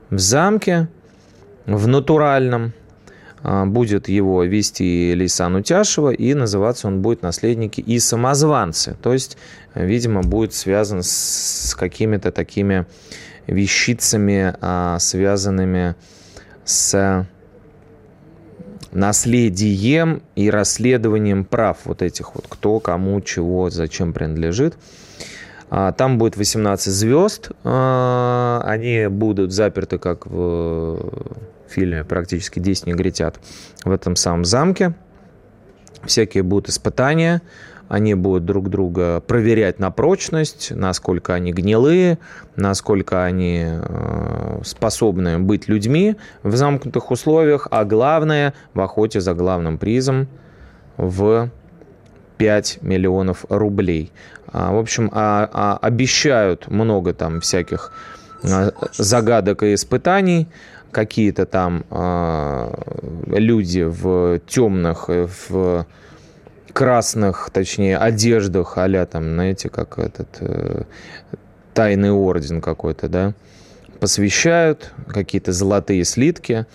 [0.10, 0.88] в замке,
[1.66, 2.74] в натуральном.
[3.42, 8.98] А, будет его вести Лейсан Утяшева, и называться он будет «Наследники и самозванцы».
[9.02, 9.38] То есть,
[9.76, 12.86] видимо, будет связан с какими-то такими
[13.48, 15.96] вещицами, а, связанными
[16.66, 17.28] с
[18.92, 24.76] наследием и расследованием прав вот этих вот, кто, кому, чего, зачем принадлежит.
[25.70, 27.52] А, там будет 18 звезд.
[27.64, 31.00] А, они будут заперты, как в
[31.68, 33.40] фильме «Практически 10 негритят»,
[33.84, 34.94] в этом самом замке.
[36.04, 37.42] Всякие будут испытания.
[37.90, 42.20] Они будут друг друга проверять на прочность, насколько они гнилые,
[42.56, 49.80] насколько они э, способны быть людьми в замкнутых условиях, а главное– в охоте за главным
[49.80, 50.28] призом
[50.98, 51.50] в
[52.38, 54.12] 5 миллионов рублей.
[54.52, 57.92] А, в общем, а, а, обещают много там всяких
[58.42, 60.48] загадок и испытаний.
[60.92, 61.84] Какие-то там
[63.28, 65.86] люди в темных, в
[66.74, 70.84] красных, точнее, одеждах, а там, знаете, как этот э,
[71.74, 73.34] тайный орден какой-то, да,
[74.00, 76.66] посвящают какие-то золотые слитки.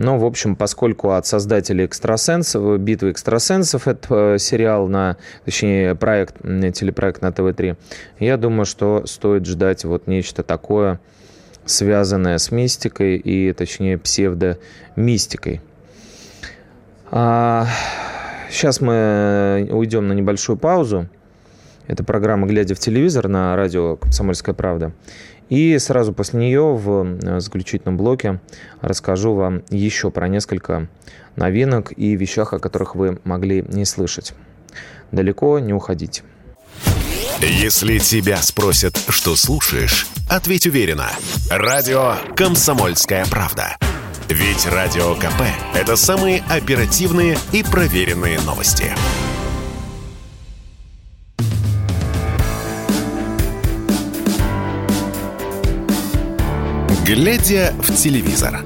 [0.00, 6.36] Ну, в общем, поскольку от создателей экстрасенсов, битвы экстрасенсов, это э, сериал на, точнее, проект,
[6.38, 7.76] телепроект на ТВ-3,
[8.20, 11.00] я думаю, что стоит ждать вот нечто такое,
[11.64, 15.62] связанное с мистикой и, точнее, псевдомистикой.
[17.10, 17.66] А,
[18.50, 21.08] сейчас мы уйдем на небольшую паузу.
[21.88, 24.92] Это программа «Глядя в телевизор» на радио «Комсомольская правда».
[25.48, 28.40] И сразу после нее в э, заключительном блоке
[28.80, 30.88] расскажу вам еще про несколько
[31.36, 34.34] новинок и вещах, о которых вы могли не слышать.
[35.10, 36.22] Далеко не уходите.
[37.40, 41.08] Если тебя спросят, что слушаешь, ответь уверенно.
[41.50, 43.76] Радио «Комсомольская правда».
[44.28, 45.42] Ведь Радио КП–
[45.74, 48.92] это самые оперативные и проверенные новости.
[57.08, 58.60] Глядя в телевизор.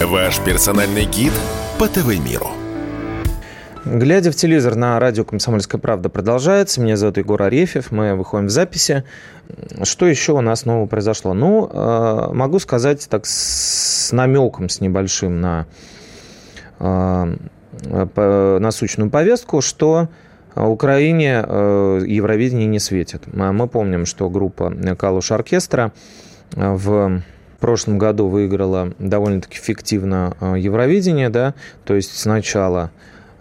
[0.00, 1.32] Ваш персональный гид
[1.78, 2.48] по ТВ-миру.
[3.84, 6.80] Глядя в телевизор на радио «Комсомольская правда» продолжается.
[6.80, 7.92] Меня зовут Егор Арефьев.
[7.92, 9.04] Мы выходим в записи.
[9.84, 11.34] Что еще у нас нового произошло?
[11.34, 15.66] Ну, э, могу сказать так с намеком, с небольшим на
[16.80, 17.36] э,
[18.58, 20.08] насущную повестку, что
[20.56, 21.44] Украине
[22.08, 23.32] Евровидение не светит.
[23.32, 25.92] Мы помним, что группа «Калуш Оркестра»
[26.50, 27.22] в
[27.64, 31.54] прошлом году выиграла довольно-таки эффективно Евровидение, да,
[31.86, 32.90] то есть сначала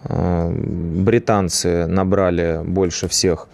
[0.07, 3.49] британцы набрали больше всех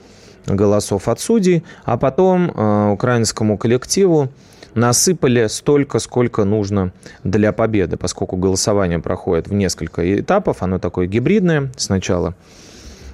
[0.46, 4.30] голосов от судей, а потом э, украинскому коллективу
[4.76, 6.92] насыпали столько, сколько нужно
[7.24, 11.72] для победы, поскольку голосование проходит в несколько этапов, оно такое гибридное.
[11.78, 12.36] Сначала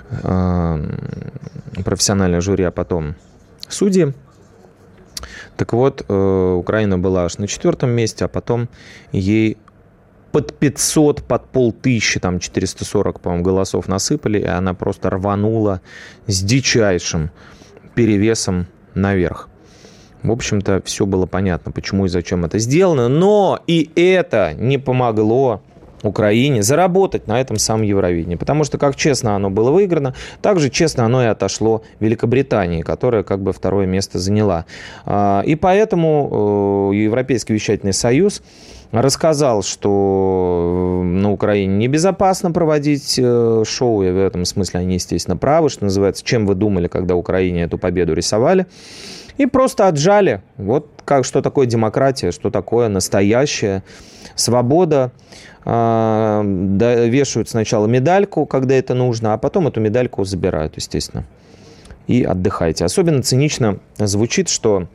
[0.10, 0.84] э,
[1.84, 3.16] профессиональное жюри, а потом
[3.68, 4.14] судьи.
[5.58, 8.68] Так вот, э, Украина была аж на четвертом месте, а потом
[9.12, 9.58] ей
[10.32, 15.80] под 500, под полтысячи, там 440, по-моему, голосов насыпали, и она просто рванула
[16.28, 17.32] с дичайшим
[17.95, 19.47] перевесом наверх.
[20.24, 23.08] В общем-то, все было понятно, почему и зачем это сделано.
[23.08, 25.62] Но и это не помогло
[26.08, 28.36] Украине заработать на этом самом Евровидении.
[28.36, 33.24] Потому что как честно оно было выиграно, так же честно оно и отошло Великобритании, которая
[33.24, 34.66] как бы второе место заняла.
[35.06, 38.41] А, и поэтому э, Европейский вещательный союз
[39.02, 45.38] рассказал, что э, на Украине небезопасно проводить э, шоу, и в этом смысле они, естественно,
[45.38, 48.68] правы, что называется, чем вы думали, когда Украине эту победу рисовали,
[49.38, 50.41] и просто отжали.
[50.58, 53.84] Вот как, что такое демократия, что такое настоящая
[54.36, 55.12] свобода.
[55.68, 61.26] А, вешают сначала медальку, когда это нужно, а потом эту медальку забирают, естественно.
[62.08, 62.86] И отдыхайте.
[62.86, 64.88] Особенно цинично звучит, что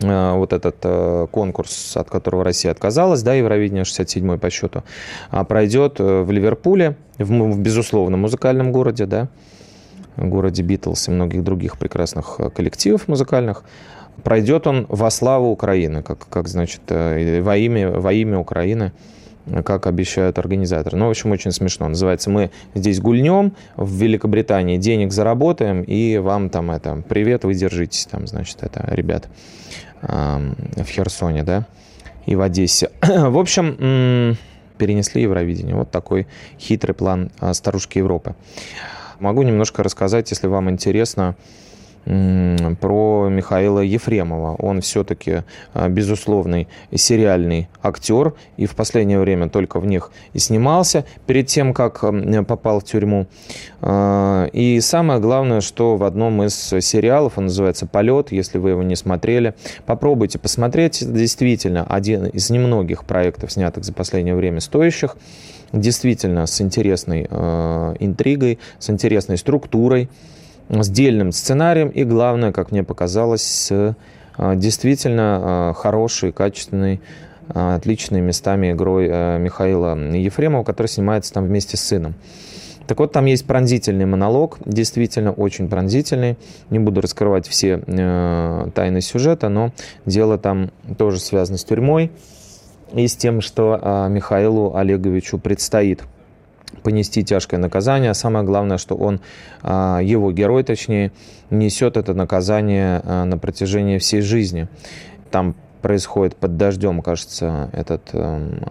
[0.00, 4.82] вот этот э, конкурс, от которого Россия отказалась, да, Евровидение 67 по счету,
[5.30, 9.28] а, пройдет э, в Ливерпуле, в, безусловно, музыкальном городе, да,
[10.16, 13.64] городе Битлз и многих других прекрасных коллективов музыкальных.
[14.24, 18.92] Пройдет он во славу Украины, как, как значит, во имя, во имя Украины
[19.64, 20.98] как обещают организаторы.
[20.98, 21.88] Ну, в общем, очень смешно.
[21.88, 28.06] Называется «Мы здесь гульнем, в Великобритании денег заработаем, и вам там это, привет, вы держитесь
[28.06, 29.28] там, значит, это, ребят
[30.02, 31.66] в Херсоне, да,
[32.26, 32.90] и в Одессе.
[33.02, 34.36] в общем,
[34.80, 35.74] перенесли Евровидение.
[35.74, 36.26] Вот такой
[36.58, 38.34] хитрый план а, старушки Европы.
[39.18, 41.36] Могу немножко рассказать, если вам интересно,
[42.04, 44.54] про Михаила Ефремова.
[44.56, 45.42] Он все-таки
[45.74, 51.74] а, безусловный сериальный актер, и в последнее время только в них и снимался перед тем,
[51.74, 52.04] как
[52.46, 53.26] попал в тюрьму.
[53.80, 58.82] А, и самое главное, что в одном из сериалов, он называется «Полет», если вы его
[58.82, 59.54] не смотрели,
[59.86, 61.00] попробуйте посмотреть.
[61.00, 65.16] Действительно, один из немногих проектов, снятых за последнее время стоящих,
[65.72, 70.08] действительно с интересной э, интригой, с интересной структурой
[70.70, 73.96] с дельным сценарием и, главное, как мне показалось, с
[74.36, 77.00] а, действительно а, хорошей, качественной,
[77.48, 79.08] а, отличной местами игрой
[79.38, 82.14] Михаила Ефремова, который снимается там вместе с сыном.
[82.90, 86.36] Так вот, там есть пронзительный монолог, действительно очень пронзительный.
[86.70, 89.70] Не буду раскрывать все э, тайны сюжета, но
[90.06, 92.10] дело там тоже связано с тюрьмой
[92.92, 96.02] и с тем, что э, Михаилу Олеговичу предстоит
[96.82, 98.10] понести тяжкое наказание.
[98.10, 99.20] А самое главное, что он,
[99.62, 101.12] а, его герой точнее,
[101.50, 104.68] несет это наказание а, на протяжении всей жизни.
[105.30, 108.62] Там происходит под дождем, кажется, этот эм,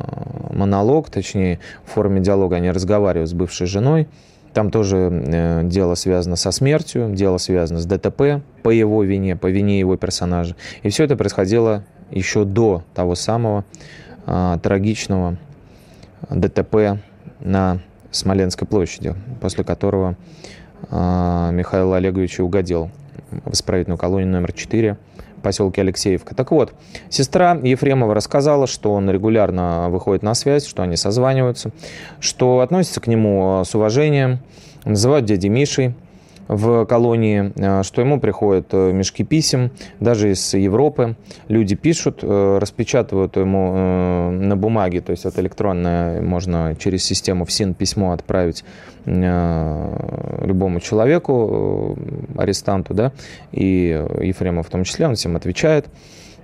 [0.51, 4.07] монолог, точнее, в форме диалога они разговаривают с бывшей женой.
[4.53, 9.47] Там тоже э, дело связано со смертью, дело связано с ДТП по его вине, по
[9.47, 10.55] вине его персонажа.
[10.83, 13.63] И все это происходило еще до того самого
[14.61, 15.37] трагичного
[16.29, 16.99] ДТП
[17.39, 17.79] на
[18.11, 20.15] Смоленской площади, после которого
[20.89, 22.89] э, Михаил Олегович угодил
[23.31, 24.97] в исправительную колонию номер 4
[25.37, 26.35] в поселке Алексеевка.
[26.35, 26.73] Так вот,
[27.09, 31.71] сестра Ефремова рассказала, что он регулярно выходит на связь, что они созваниваются,
[32.19, 34.39] что относятся к нему с уважением,
[34.85, 35.93] называют дядей Мишей,
[36.49, 41.15] в колонии, э, что ему приходят э, мешки писем, даже из Европы.
[41.47, 47.75] Люди пишут, э, распечатывают ему на бумаге, то есть это электронное, можно через систему ФСИН
[47.75, 48.65] письмо отправить
[49.05, 51.97] любому человеку,
[52.37, 53.11] арестанту, да,
[53.51, 55.87] и Ефремов в том числе, он всем отвечает.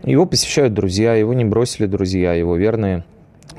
[0.04, 3.04] Его посещают друзья, его не бросили друзья, его верные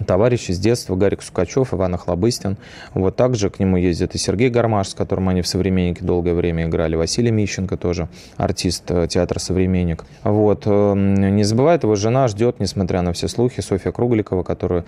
[0.07, 2.57] товарищи с детства, Гарик Сукачев, Иван Охлобыстин.
[2.95, 6.65] Вот также к нему ездит и Сергей Гармаш, с которым они в «Современнике» долгое время
[6.65, 10.05] играли, Василий Мищенко тоже, артист э, театра «Современник».
[10.23, 10.63] Вот.
[10.67, 14.85] Э, не забывает, его жена ждет, несмотря на все слухи, Софья Кругликова, которая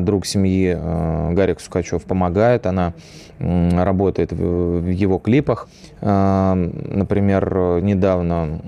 [0.00, 2.92] друг семьи э, Гарик Сукачев помогает, она
[3.38, 5.66] работает в его клипах.
[6.02, 8.60] Например, недавно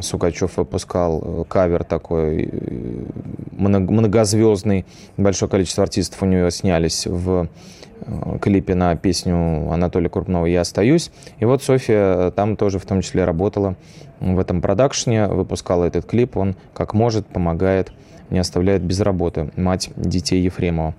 [0.00, 2.50] Сукачев выпускал кавер такой
[3.52, 4.86] многозвездный разный,
[5.16, 7.48] большое количество артистов у нее снялись в
[8.00, 11.10] э, клипе на песню Анатолия Крупного «Я остаюсь».
[11.38, 13.76] И вот Софья там тоже в том числе работала
[14.20, 16.36] в этом продакшне, выпускала этот клип.
[16.36, 17.92] Он как может помогает
[18.32, 20.94] не оставляет без работы мать детей Ефремова.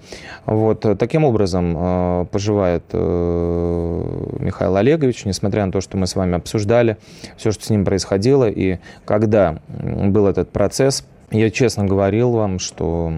[0.46, 0.86] Вот.
[0.86, 6.36] Э, таким образом э, поживает э, Михаил Олегович, несмотря на то, что мы с вами
[6.36, 6.98] обсуждали
[7.36, 13.12] все, что с ним происходило, и когда был этот процесс, я честно говорил вам, что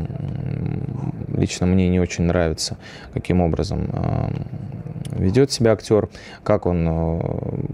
[1.35, 2.77] лично мне не очень нравится,
[3.13, 3.89] каким образом
[5.15, 6.09] ведет себя актер,
[6.43, 7.19] как он, э,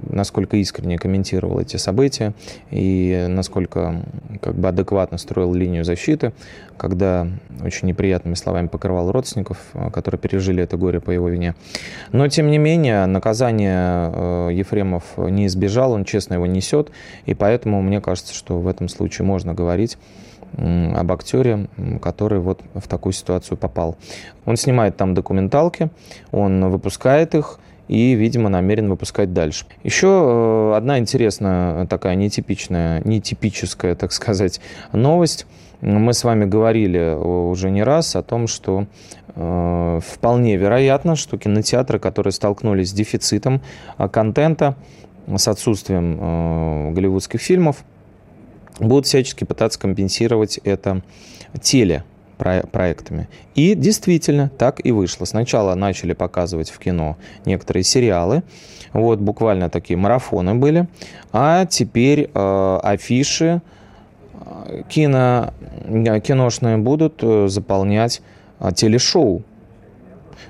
[0.09, 2.33] насколько искренне комментировал эти события
[2.69, 4.03] и насколько
[4.41, 6.33] как бы адекватно строил линию защиты,
[6.77, 7.27] когда
[7.63, 11.55] очень неприятными словами покрывал родственников, э, которые пережили это горе по его вине.
[12.11, 16.91] Но, тем не менее, наказание э, Ефремов не избежал, он честно его несет,
[17.25, 19.97] и поэтому мне кажется, что в этом случае можно говорить
[20.57, 21.67] об актере,
[22.01, 23.95] который вот в такую ситуацию попал.
[24.45, 25.89] Он снимает там документалки,
[26.31, 27.59] он выпускает их,
[27.91, 29.65] и, видимо, намерен выпускать дальше.
[29.83, 34.61] Еще э, одна интересная такая нетипичная, нетипическая, так сказать,
[34.93, 35.45] новость.
[35.81, 38.85] Мы с вами говорили уже не раз о том, что
[39.35, 43.61] э, вполне вероятно, что кинотеатры, которые столкнулись с дефицитом
[43.97, 44.77] э, контента,
[45.27, 47.83] с отсутствием э, голливудских фильмов,
[48.79, 51.01] будут всячески пытаться компенсировать это
[51.61, 52.03] теле
[52.37, 53.29] проектами.
[53.53, 55.25] И действительно так и вышло.
[55.25, 58.43] Сначала начали показывать в кино некоторые сериалы,
[58.93, 60.87] вот буквально такие марафоны были,
[61.31, 63.61] а теперь э, афиши
[64.33, 65.53] э, кино,
[65.85, 68.21] э, киношные будут э, заполнять
[68.75, 69.43] телешоу.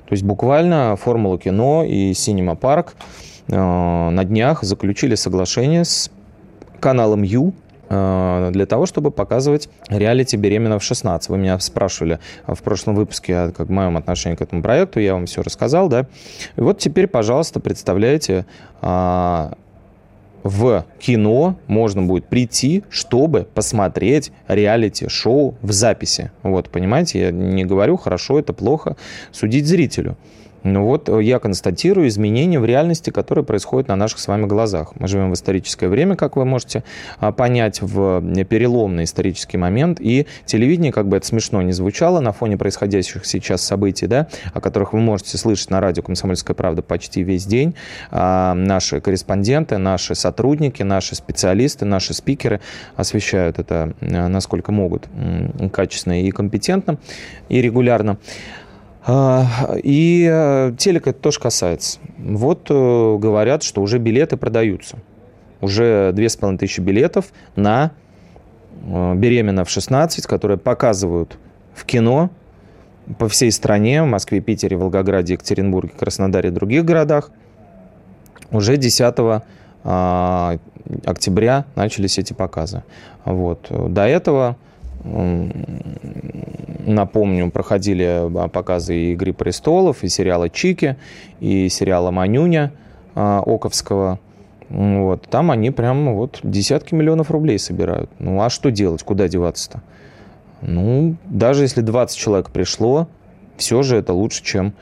[0.07, 2.95] То есть буквально Формула кино и Синема Парк
[3.47, 6.11] на днях заключили соглашение с
[6.81, 7.53] каналом Ю,
[7.91, 11.23] для того, чтобы показывать реалити «Беременна в 16».
[11.27, 15.25] Вы меня спрашивали в прошлом выпуске о как, моем отношении к этому проекту, я вам
[15.25, 16.07] все рассказал, да.
[16.55, 18.45] И вот теперь, пожалуйста, представляете,
[18.81, 19.53] а,
[20.43, 26.31] в кино можно будет прийти, чтобы посмотреть реалити-шоу в записи.
[26.43, 28.95] Вот, понимаете, я не говорю, хорошо это, плохо,
[29.31, 30.17] судить зрителю.
[30.63, 34.93] Ну вот э, я констатирую изменения в реальности, которые происходят на наших с вами глазах.
[34.99, 36.83] Мы живем в историческое время, как вы можете
[37.19, 39.99] а, понять, в э, переломный исторический момент.
[39.99, 44.61] И телевидение, как бы это смешно не звучало, на фоне происходящих сейчас событий, да, о
[44.61, 47.75] которых вы можете слышать на радио «Комсомольская правда» почти весь день,
[48.11, 52.61] а, наши корреспонденты, наши сотрудники, наши специалисты, наши спикеры
[52.95, 55.07] освещают это э, насколько могут
[55.71, 56.97] качественно и компетентно,
[57.49, 58.17] и регулярно.
[59.03, 61.99] А, и э, телека это тоже касается.
[62.17, 64.97] Вот э, говорят, что уже билеты продаются.
[65.59, 67.25] Уже 2500 билетов
[67.55, 67.91] на
[68.83, 71.37] э, «Беременна в 16», которые показывают
[71.73, 72.29] в кино
[73.17, 77.31] по всей стране, в Москве, Питере, Волгограде, Екатеринбурге, Краснодаре и других городах.
[78.51, 79.15] Уже 10
[79.83, 80.57] а,
[81.05, 82.83] октября начались эти показы.
[83.25, 83.67] Вот.
[83.69, 84.57] До этого
[86.85, 90.97] напомню, проходили а, показы «Игры престолов», и сериала «Чики»,
[91.39, 92.73] и сериала «Манюня»
[93.15, 94.19] а, Оковского.
[94.69, 95.23] Вот.
[95.23, 98.09] Там они прям вот десятки миллионов рублей собирают.
[98.19, 99.03] Ну а что делать?
[99.03, 99.81] Куда деваться-то?
[100.61, 103.07] Ну, даже если 20 человек пришло,
[103.57, 104.73] все же это лучше, чем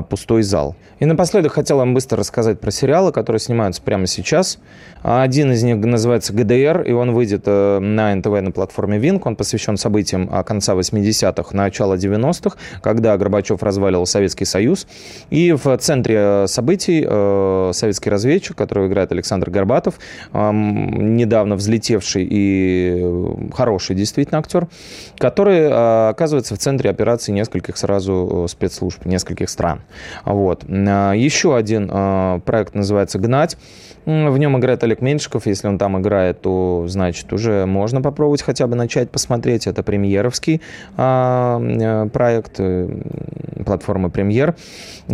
[0.00, 0.74] пустой зал.
[1.00, 4.58] И напоследок хотел вам быстро рассказать про сериалы, которые снимаются прямо сейчас.
[5.02, 9.26] Один из них называется «ГДР», и он выйдет э, на НТВ на платформе «Винк».
[9.26, 14.86] Он посвящен событиям а, конца 80-х, начала 90-х, когда Горбачев развалил Советский Союз.
[15.30, 19.98] И в центре событий э, советский разведчик, которого играет Александр Горбатов,
[20.32, 23.04] недавно взлетевший и
[23.52, 24.68] хороший действительно актер,
[25.18, 29.81] который э, оказывается в центре операции нескольких сразу спецслужб, нескольких стран.
[30.24, 30.64] Вот.
[30.68, 33.56] А, еще один а, проект называется «Гнать».
[34.04, 35.46] В нем играет Олег Меньшиков.
[35.46, 39.68] Если он там играет, то, значит, уже можно попробовать хотя бы начать посмотреть.
[39.68, 40.60] Это премьеровский
[40.96, 42.88] а, э, проект э,
[43.64, 44.56] платформы «Премьер».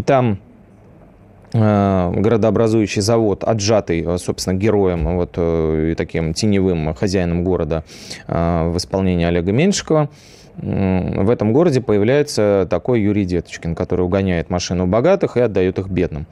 [0.06, 0.38] Там
[1.50, 7.84] городообразующий завод, отжатый, собственно, героем, вот и таким теневым хозяином города
[8.26, 10.10] в исполнении Олега Меньшикова
[10.61, 16.26] в этом городе появляется такой Юрий Деточкин, который угоняет машину богатых и отдает их бедным.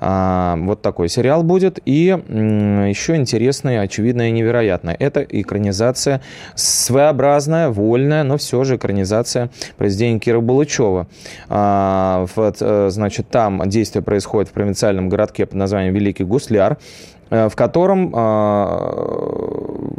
[0.00, 1.78] А, вот такой сериал будет.
[1.84, 4.96] И еще интересное, очевидное и невероятное.
[4.98, 6.20] Это экранизация
[6.54, 11.06] своеобразная, вольная, но все же экранизация произведения Кира Булычева.
[11.48, 16.78] А, вот, э, значит, там действие происходит в провинциальном городке под названием Великий Гусляр.
[17.30, 18.10] В котором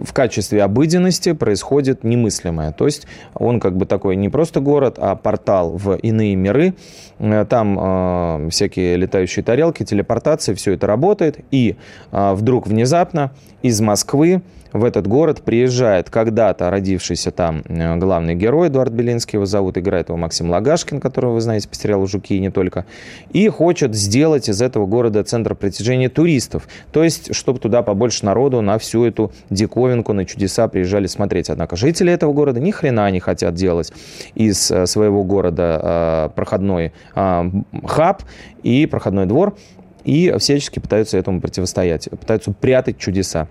[0.02, 2.72] в качестве обыденности происходит немыслимое.
[2.72, 6.74] То есть он как бы такой не просто город, а портал в иные миры.
[7.18, 11.40] Там всякие летающие тарелки, телепортации, все это работает.
[11.52, 11.78] И
[12.12, 14.42] вдруг внезапно из Москвы
[14.74, 20.10] в этот город приезжает когда-то родившийся там э, главный герой, Эдуард Белинский его зовут, играет
[20.10, 22.86] его Максим Лагашкин, которого вы знаете по сериалу «Жуки» и не только,
[23.32, 26.68] и хочет сделать из этого города центр притяжения туристов.
[26.92, 31.50] То есть, чтобы туда побольше народу на всю эту диковинку, на чудеса приезжали смотреть.
[31.50, 33.92] Однако жители этого города ни хрена не хотят делать
[34.36, 38.24] из э, своего города э, проходной хаб
[38.64, 39.56] и проходной двор,
[40.04, 43.48] и всячески пытаются этому противостоять, пытаются прятать чудеса.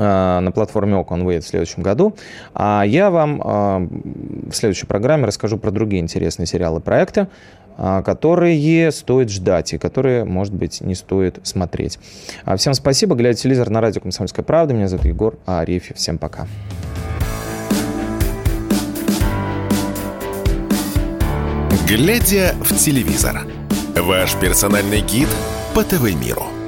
[0.00, 2.16] Э, на платформе ОК он выйдет в следующем году.
[2.54, 7.28] А я вам э, в следующей программе расскажу про другие интересные сериалы и проекты,
[7.76, 11.98] э, которые стоит ждать и которые, может быть, не стоит смотреть.
[12.46, 13.14] А всем спасибо.
[13.14, 14.72] Глядя телевизор на радио «Комсомольская правда».
[14.72, 15.98] Меня зовут Егор Арефьев.
[15.98, 16.46] Всем пока.
[21.86, 23.42] Глядя в телевизор.
[23.96, 25.28] Ваш персональный гид
[25.74, 26.59] по ТВ-миру.